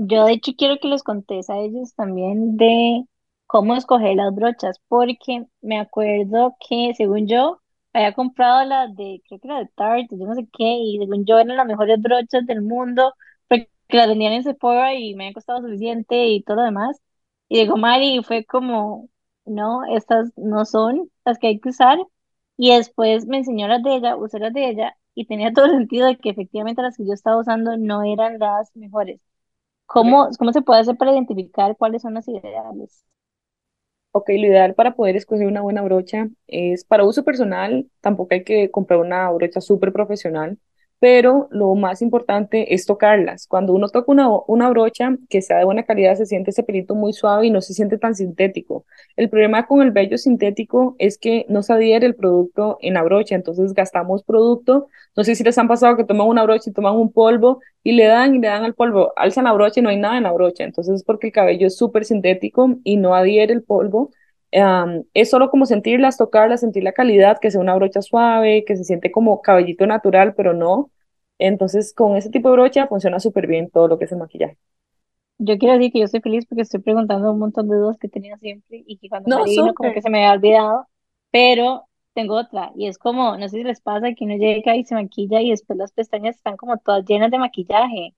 [0.00, 3.04] Yo de hecho quiero que les contés a ellos también de
[3.46, 7.60] cómo escoger las brochas, porque me acuerdo que según yo
[7.92, 11.24] había comprado las de, creo que era de Tarte, yo no sé qué, y según
[11.26, 13.12] yo eran las mejores brochas del mundo,
[13.48, 17.00] porque las vendían en Sephora y me habían costado suficiente y todo lo demás.
[17.48, 19.08] Y llegó Mari fue como,
[19.46, 21.98] no, estas no son las que hay que usar.
[22.56, 25.72] Y después me enseñó las de ella, usé las de ella, y tenía todo el
[25.72, 29.20] sentido de que efectivamente las que yo estaba usando no eran las mejores.
[29.88, 33.04] ¿Cómo, cómo se puede hacer para identificar cuáles son las ideales?
[34.12, 38.42] Ok, lo ideal para poder escoger una buena brocha es para uso personal, tampoco hay
[38.44, 40.58] que comprar una brocha súper profesional,
[41.00, 43.46] pero lo más importante es tocarlas.
[43.46, 46.94] Cuando uno toca una, una brocha que sea de buena calidad, se siente ese pelito
[46.94, 48.84] muy suave y no se siente tan sintético.
[49.16, 53.02] El problema con el vello sintético es que no se adhiere el producto en la
[53.02, 54.88] brocha, entonces gastamos producto.
[55.16, 57.92] No sé si les han pasado que toman una brocha y toman un polvo y
[57.92, 60.24] le dan y le dan al polvo, alzan la brocha y no hay nada en
[60.24, 60.64] la brocha.
[60.64, 64.10] Entonces es porque el cabello es súper sintético y no adhiere el polvo
[64.52, 68.76] Am, es solo como sentirlas, tocarlas, sentir la calidad, que sea una brocha suave, que
[68.76, 70.90] se siente como cabellito natural, pero no.
[71.38, 74.58] Entonces, con ese tipo de brocha funciona súper bien todo lo que es el maquillaje.
[75.38, 78.08] Yo quiero decir que yo estoy feliz porque estoy preguntando un montón de dudas que
[78.08, 80.88] tenía siempre y que cuando No, vino como que se me había olvidado,
[81.30, 81.84] pero
[82.14, 84.94] tengo otra y es como, no sé si les pasa que uno llega y se
[84.96, 88.14] maquilla y después las pestañas están como todas llenas de maquillaje.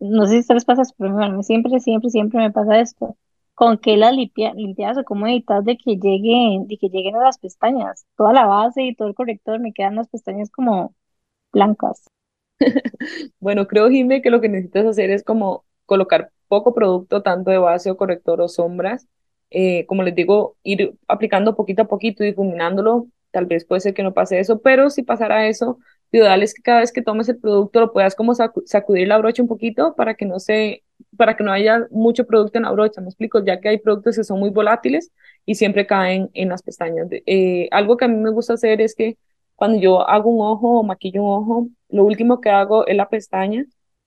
[0.00, 3.16] No sé si a les pasa pero siempre, siempre, siempre me pasa esto.
[3.58, 7.24] ¿Con qué las limpia, limpias o cómo evitas de que lleguen, de que lleguen a
[7.24, 8.06] las pestañas?
[8.16, 10.94] Toda la base y todo el corrector me quedan las pestañas como
[11.52, 12.06] blancas.
[13.40, 17.58] Bueno, creo, Jimé, que lo que necesitas hacer es como colocar poco producto, tanto de
[17.58, 19.06] base o corrector o sombras.
[19.50, 23.08] Eh, como les digo, ir aplicando poquito a poquito y difuminándolo.
[23.30, 25.78] Tal vez puede ser que no pase eso, pero si pasara eso,
[26.12, 29.06] lo ideal es que cada vez que tomes el producto lo puedas como sacu- sacudir
[29.08, 30.82] la brocha un poquito para que no se,
[31.16, 33.00] para que no haya mucho producto en la brocha.
[33.00, 35.10] Me explico, ya que hay productos que son muy volátiles
[35.46, 37.08] y siempre caen en las pestañas.
[37.26, 39.16] Eh, algo que a mí me gusta hacer es que
[39.56, 43.08] cuando yo hago un ojo o maquillo un ojo, lo último que hago es la
[43.08, 43.64] pestaña.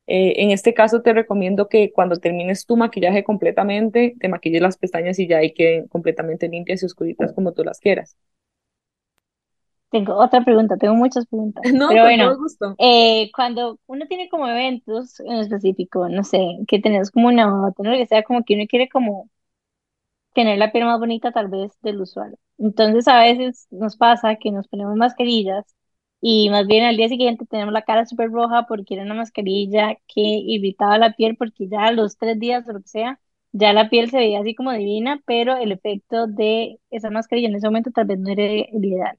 [0.07, 4.77] Eh, en este caso te recomiendo que cuando termines tu maquillaje completamente, te maquilles las
[4.77, 8.17] pestañas y ya ahí queden completamente limpias y oscuritas como tú las quieras.
[9.91, 12.77] Tengo otra pregunta, tengo muchas preguntas, No, pero todo bueno, gusto.
[12.77, 17.73] eh, cuando uno tiene como eventos en específico, no sé, que tenés como una boda,
[17.77, 19.29] lo que sea, como que uno quiere como
[20.33, 22.37] tener la piel más bonita tal vez del usuario.
[22.57, 25.65] Entonces a veces nos pasa que nos ponemos mascarillas
[26.21, 29.95] y más bien al día siguiente tenemos la cara súper roja porque era una mascarilla
[30.07, 33.19] que irritaba la piel porque ya a los tres días o lo que sea,
[33.51, 37.55] ya la piel se veía así como divina, pero el efecto de esa mascarilla en
[37.55, 39.17] ese momento tal vez no era el ideal.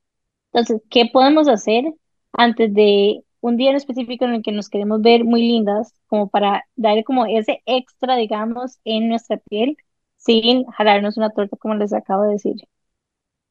[0.52, 1.84] Entonces, ¿qué podemos hacer
[2.32, 6.28] antes de un día en específico en el que nos queremos ver muy lindas, como
[6.28, 9.76] para darle como ese extra, digamos, en nuestra piel,
[10.16, 12.56] sin jalarnos una torta, como les acabo de decir?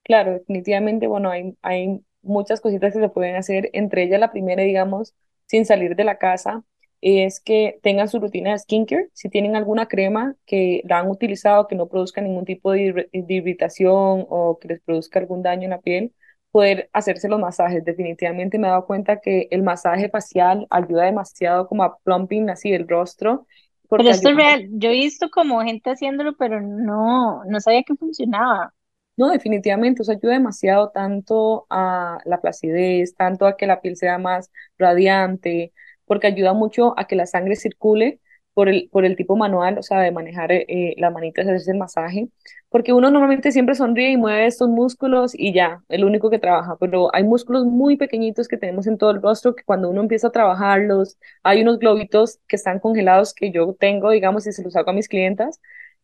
[0.04, 4.64] Claro, definitivamente, bueno, hay, hay muchas cositas que se pueden hacer, entre ellas la primera,
[4.64, 5.14] digamos,
[5.45, 6.64] sin salir de la casa,
[7.02, 9.10] es que tengan su rutina de skincare.
[9.14, 13.34] Si tienen alguna crema que la han utilizado que no produzca ningún tipo de, de
[13.34, 16.14] irritación o que les produzca algún daño en la piel,
[16.52, 17.84] poder hacerse los masajes.
[17.86, 22.74] Definitivamente me he dado cuenta que el masaje facial ayuda demasiado como a plumping así
[22.74, 23.47] el rostro,
[23.89, 24.68] Pero esto es real.
[24.72, 28.74] Yo he visto como gente haciéndolo, pero no, no sabía que funcionaba.
[29.18, 34.18] No, definitivamente, eso ayuda demasiado tanto a la placidez, tanto a que la piel sea
[34.18, 35.74] más radiante,
[36.06, 38.20] porque ayuda mucho a que la sangre circule
[38.54, 41.72] por el, por el tipo manual, o sea, de manejar eh, eh, las manitas, hacerse
[41.72, 42.28] el masaje,
[42.70, 46.78] porque uno normalmente siempre sonríe y mueve estos músculos y ya, el único que trabaja,
[46.80, 50.28] pero hay músculos muy pequeñitos que tenemos en todo el rostro que cuando uno empieza
[50.28, 54.76] a trabajarlos, hay unos globitos que están congelados que yo tengo, digamos, y se los
[54.76, 55.60] hago a mis clientas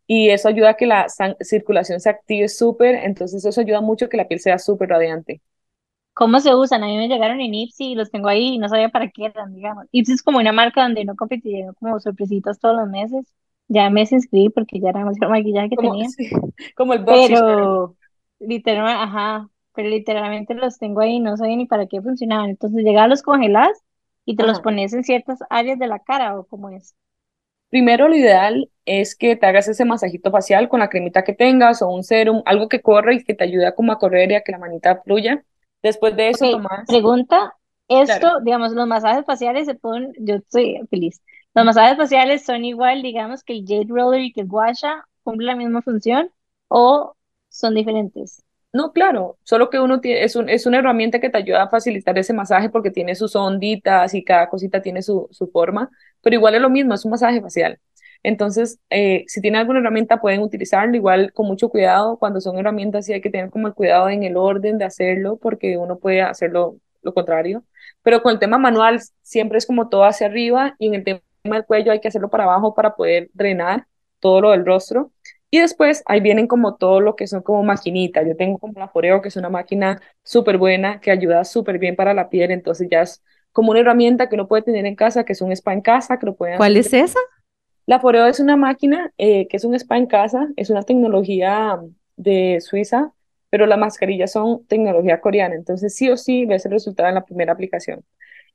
[0.08, 1.08] y eso ayuda a que la
[1.42, 5.42] circulación se active súper, entonces eso ayuda mucho a que la piel sea súper radiante.
[6.18, 6.84] ¿Cómo se usan?
[6.84, 9.26] A mí me llegaron en Ipsy y los tengo ahí y no sabía para qué
[9.26, 9.86] eran, digamos.
[9.92, 13.34] Ipsy es como una marca donde no competí como sorpresitas todos los meses.
[13.68, 16.10] Ya me inscribí porque ya era demasiado maquillaje que Como, tenía.
[16.10, 16.30] sí,
[16.76, 17.36] como el boxy.
[17.36, 17.98] Pero
[18.40, 22.50] literal, ajá, pero literalmente los tengo ahí y no sabía ni para qué funcionaban.
[22.52, 23.72] Entonces llegaba los congelas
[24.26, 26.96] y te los pones en ciertas áreas de la cara o como es.
[27.70, 31.82] Primero, lo ideal es que te hagas ese masajito facial con la cremita que tengas
[31.82, 34.36] o un serum, algo que corra y que te ayude a como a correr y
[34.36, 35.44] a que la manita fluya.
[35.82, 37.54] Después de eso, Ok, tomas, pregunta,
[38.04, 38.28] claro.
[38.28, 41.22] esto, digamos, los masajes faciales se pueden, yo estoy feliz.
[41.54, 45.06] Los masajes faciales son igual, digamos, que el Jade Roller y que el Gua Sha,
[45.24, 46.32] cumplen la misma función
[46.68, 47.16] o
[47.50, 48.44] son diferentes.
[48.74, 51.70] No, claro, solo que uno tiene, es un, es una herramienta que te ayuda a
[51.70, 55.90] facilitar ese masaje porque tiene sus onditas y cada cosita tiene su, su forma,
[56.22, 57.80] pero igual es lo mismo, es un masaje facial.
[58.24, 62.18] Entonces, eh, si tienen alguna herramienta pueden utilizarlo igual con mucho cuidado.
[62.18, 65.38] Cuando son herramientas sí hay que tener como el cuidado en el orden de hacerlo
[65.38, 67.64] porque uno puede hacerlo lo contrario.
[68.04, 71.22] Pero con el tema manual siempre es como todo hacia arriba y en el tema
[71.44, 73.88] del cuello hay que hacerlo para abajo para poder drenar
[74.20, 75.12] todo lo del rostro.
[75.50, 78.26] Y después ahí vienen como todo lo que son como maquinitas.
[78.28, 81.96] Yo tengo como la Foreo, que es una máquina súper buena, que ayuda súper bien
[81.96, 82.52] para la piel.
[82.52, 85.52] Entonces ya es como una herramienta que uno puede tener en casa, que es un
[85.54, 86.80] spa en casa, que lo pueden ¿Cuál hacer.
[86.80, 87.20] es esa?
[87.88, 91.80] La Foreo es una máquina eh, que es un spa en casa, es una tecnología
[92.18, 93.14] de Suiza,
[93.52, 95.56] pero las mascarillas son tecnología coreana.
[95.56, 98.06] Entonces sí o sí ves el resultado en la primera aplicación.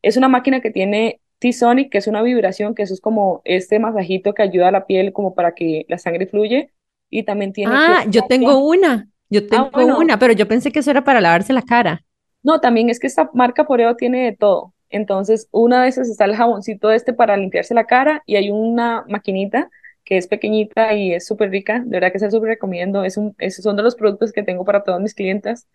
[0.02, 3.80] Es una máquina que tiene T-Sonic, que es una vibración, que eso es como este
[3.80, 6.72] masajito que ayuda a la piel como para que la sangre fluye
[7.10, 10.70] y también tiene Ah, yo tengo una, yo Ah, tengo bueno, una, pero yo pensé
[10.72, 12.04] que eso era para lavarse la cara.
[12.42, 14.71] no, también es que esta marca Foreo tiene de todo.
[14.92, 19.70] Entonces, una vez está el jaboncito este para limpiarse la cara y hay una maquinita
[20.04, 21.80] que es pequeñita y es súper rica.
[21.84, 23.04] De verdad que se súper recomiendo.
[23.04, 25.68] Es un, esos son de los productos que tengo para todas mis clientas.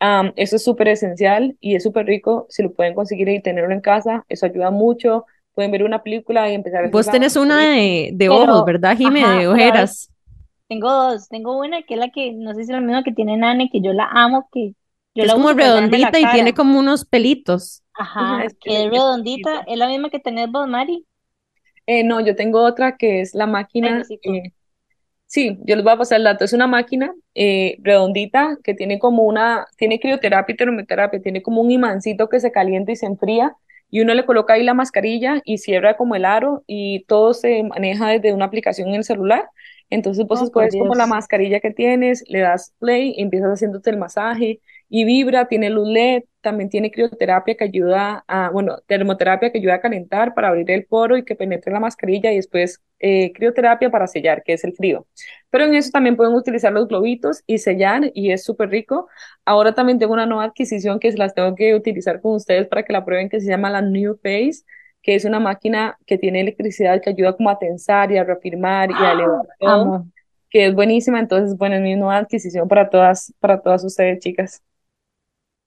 [0.00, 2.46] Am, eso es súper esencial y es súper rico.
[2.50, 5.26] Si lo pueden conseguir y tenerlo en casa, eso ayuda mucho.
[5.54, 8.64] Pueden ver una película y empezar a Vos la tenés una de, de ojos, Pero,
[8.64, 9.26] ¿verdad, Jime?
[9.26, 10.10] ajá, De ojeras.
[10.68, 11.28] tengo dos.
[11.28, 13.70] Tengo una que es la que, no sé si es la misma que tiene Nane,
[13.70, 14.74] que yo la amo, que
[15.14, 17.82] yo es la como redondita y tiene como unos pelitos.
[18.16, 19.60] Ajá, Ajá, es, es, que es redondita.
[19.66, 21.06] ¿Es la misma que tenés vos, Mari?
[21.86, 23.46] Eh, no, yo tengo otra que es la
[23.80, 23.94] Ay, máquina.
[23.94, 24.30] necesito.
[24.30, 24.52] eh,
[25.26, 26.44] Sí, yo les voy a pasar el dato.
[26.44, 31.62] Es una máquina eh, redondita que tiene como una, tiene crioterapia y termoterapia, tiene como
[31.62, 33.56] un imancito que se calienta y se enfría
[33.90, 37.62] y uno le coloca ahí la mascarilla y cierra como el aro y todo se
[37.64, 39.48] maneja desde una aplicación en el celular.
[39.90, 43.90] Entonces vos Oh, por escoges como la mascarilla que tienes, le das play empiezas haciéndote
[43.90, 49.52] el masaje y vibra, tiene luz LED, también tiene crioterapia que ayuda a, bueno, termoterapia
[49.52, 52.80] que ayuda a calentar para abrir el poro y que penetre la mascarilla y después
[53.00, 55.06] eh, crioterapia para sellar, que es el frío.
[55.50, 59.08] Pero en eso también pueden utilizar los globitos y sellar y es súper rico.
[59.44, 62.92] Ahora también tengo una nueva adquisición que las tengo que utilizar con ustedes para que
[62.92, 64.62] la prueben, que se llama la New Face,
[65.02, 68.90] que es una máquina que tiene electricidad que ayuda como a tensar y a reafirmar
[68.92, 69.12] y a ¡Ah!
[69.12, 70.10] elevar todo, Amo.
[70.50, 71.20] que es buenísima.
[71.20, 74.62] Entonces, bueno, es mi nueva adquisición para todas, para todas ustedes, chicas.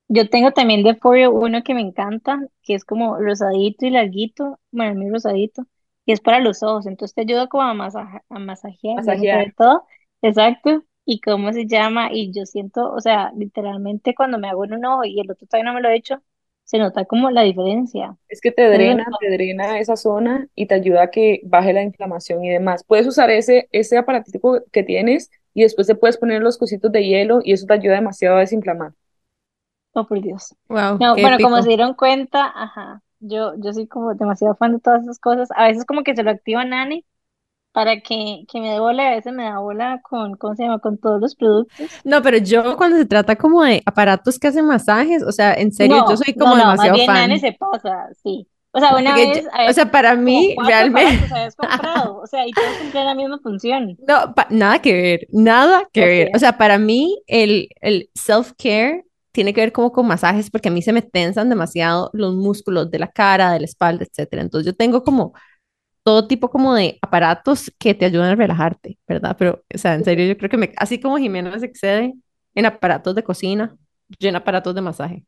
[0.08, 4.60] Yo tengo también de Foreo uno que me encanta, que es como rosadito y larguito,
[4.72, 5.66] bueno, muy rosadito,
[6.06, 9.54] y es para los ojos, entonces te ayuda como a, masaja- a masajear, Masajear.
[9.58, 9.86] todo,
[10.22, 14.74] exacto, y cómo se llama, y yo siento, o sea, literalmente cuando me hago en
[14.74, 16.22] un ojo y el otro todavía no me lo he hecho,
[16.74, 18.18] se nota como la diferencia.
[18.28, 21.84] Es que te drena, te drena esa zona y te ayuda a que baje la
[21.84, 22.84] inflamación y demás.
[22.84, 27.06] Puedes usar ese, ese aparatico que tienes y después te puedes poner los cositos de
[27.06, 28.94] hielo y eso te ayuda demasiado a desinflamar.
[29.94, 30.56] Oh, por Dios.
[30.70, 34.80] Wow, No, bueno, como se dieron cuenta, ajá, yo, yo soy como demasiado fan de
[34.80, 35.50] todas esas cosas.
[35.56, 37.06] A veces como que se lo activa Nani
[37.74, 40.80] para que, que me dé bola, a veces me da bola con, ¿cómo se llama?
[40.80, 41.90] Con todos los productos.
[42.06, 45.72] No, pero yo cuando se trata como de aparatos que hacen masajes, o sea, en
[45.74, 47.40] serio, yo No, soy no, como no, más demasiado bien fan.
[47.40, 48.48] se pasa, sí.
[48.76, 52.28] O sea, una Porque yo- vez o sea, para mí, realmente, aparatos habías comprado, o
[52.28, 53.98] sea, y todos cumplen la misma función.
[54.08, 56.32] no, nada que ver, nada que ver.
[56.36, 60.72] O sea, para mí el, el self-care tiene que ver como con masajes, porque a
[60.72, 64.42] mí se me tensan demasiado los músculos de la cara, de la espalda, etcétera.
[64.44, 65.34] Entonces yo tengo como
[66.04, 69.36] todo tipo como de aparatos que te ayudan a relajarte, ¿verdad?
[69.40, 72.14] Pero, o sea, en serio, yo creo que me, así como Jimena se excede
[72.56, 73.78] en aparatos de cocina,
[74.20, 75.26] yo en aparatos de masaje.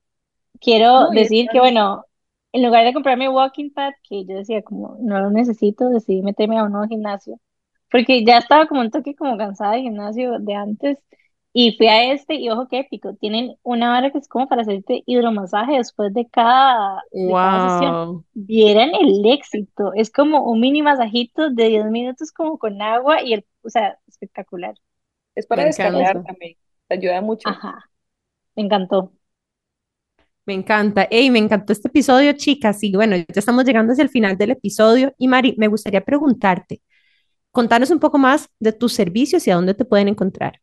[0.62, 2.06] quiero No, y decir que, están- bueno,
[2.52, 6.58] en lugar de comprarme walking pad, que yo decía como no lo necesito, decidí meterme
[6.60, 7.40] a un nuevo gimnasio,
[7.92, 11.00] porque ya estaba como un toque como cansada de gimnasio de antes,
[11.58, 14.64] y fui a este, y ojo qué épico, tienen una hora que es como para
[14.64, 17.98] hacerte hidromasaje después de cada, de cada sesión.
[18.02, 23.22] Wow, Vieran el éxito, es como un mini masajito de 10 minutos como con agua
[23.24, 24.76] y el, o sea, espectacular.
[25.36, 26.24] es me para descargar encanta.
[26.24, 26.58] también,
[26.90, 27.50] te ayuda mucho.
[27.50, 27.90] Ajá,
[28.56, 29.14] me encantó.
[30.46, 31.04] Me encanta.
[31.10, 32.84] Ey, me encantó este episodio, chicas.
[32.84, 35.14] Y bueno, ya estamos llegando hacia el final del episodio.
[35.18, 36.82] Y Mari, me gustaría preguntarte,
[37.52, 40.62] contanos un poco más de tus servicios y a dónde te pueden encontrar.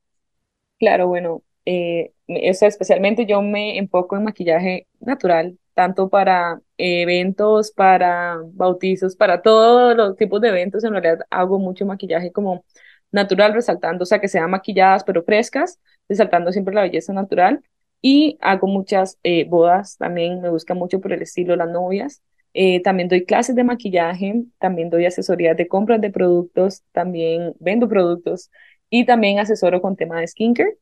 [0.82, 7.70] Claro, bueno, eh, o sea, especialmente yo me enfoco en maquillaje natural, tanto para eventos,
[7.70, 10.82] para bautizos, para todos los tipos de eventos.
[10.82, 12.64] En realidad hago mucho maquillaje como
[13.12, 15.78] natural, resaltando, o sea, que sean maquilladas pero frescas,
[16.08, 17.62] resaltando siempre la belleza natural.
[18.00, 22.22] Y hago muchas eh, bodas, también me busca mucho por el estilo las novias.
[22.54, 27.88] Eh, también doy clases de maquillaje, también doy asesorías de compras de productos, también vendo
[27.88, 28.50] productos
[28.92, 30.76] y también asesoro con tema de skincare.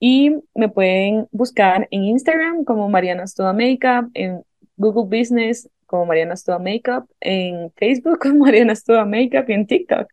[0.00, 4.42] Y me pueden buscar en Instagram como Mariana Stoda Makeup, en
[4.76, 10.08] Google Business como Mariana Stoda Makeup, en Facebook como Mariana Stoda Makeup y en TikTok.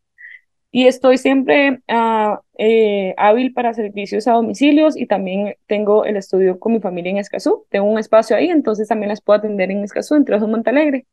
[0.71, 6.59] Y estoy siempre ah, eh, hábil para servicios a domicilios y también tengo el estudio
[6.59, 7.65] con mi familia en Escazú.
[7.69, 11.07] Tengo un espacio ahí, entonces también las puedo atender en Escazú, en Trejo Montalegre.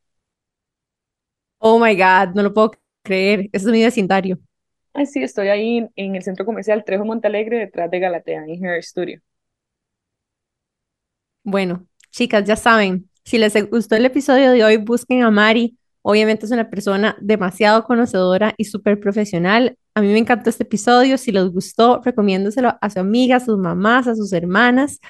[1.61, 2.72] Oh my God, no lo puedo
[3.03, 3.49] creer.
[3.53, 4.39] Ese es mi vecindario.
[4.99, 9.20] Ay, sí, estoy ahí en el centro comercial Trejo Montalegre, detrás de Galatea, en Studio.
[11.42, 15.76] Bueno, chicas, ya saben, si les gustó el episodio de hoy, busquen a Mari.
[16.01, 19.76] Obviamente es una persona demasiado conocedora y súper profesional.
[19.94, 21.18] A mí me encantó este episodio.
[21.18, 25.01] Si les gustó, recomiéndoselo a su amiga, a sus mamás, a sus hermanas,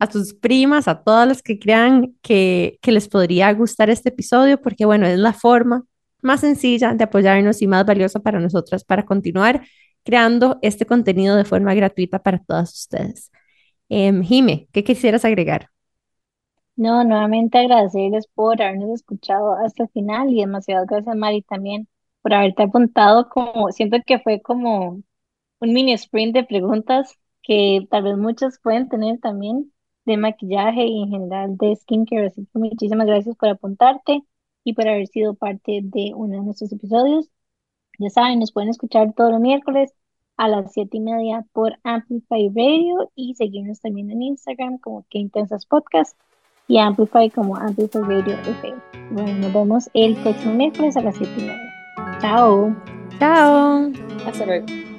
[0.00, 4.60] a sus primas, a todas las que crean que, que les podría gustar este episodio,
[4.60, 5.84] porque bueno, es la forma
[6.26, 9.62] más sencilla de apoyarnos y más valiosa para nosotras para continuar
[10.04, 13.32] creando este contenido de forma gratuita para todas ustedes.
[13.88, 15.70] Em, Jime, ¿qué quisieras agregar?
[16.76, 21.88] No, nuevamente agradecerles por habernos escuchado hasta el final y demasiadas gracias, Mari, también
[22.22, 25.02] por haberte apuntado como, siento que fue como
[25.60, 29.72] un mini sprint de preguntas que tal vez muchas pueden tener también
[30.04, 34.22] de maquillaje y en general de skincare, así que muchísimas gracias por apuntarte
[34.66, 37.30] y por haber sido parte de uno de nuestros episodios.
[38.00, 39.94] Ya saben, nos pueden escuchar todos los miércoles
[40.36, 45.18] a las siete y media por Amplify Radio y seguirnos también en Instagram como Que
[45.18, 46.18] Intensas Podcast
[46.66, 48.82] y Amplify como Amplify Radio FM.
[49.12, 52.18] Bueno, nos vemos el próximo miércoles a las siete y media.
[52.20, 52.74] Chao.
[53.20, 53.92] Chao.
[54.26, 54.95] Hasta luego.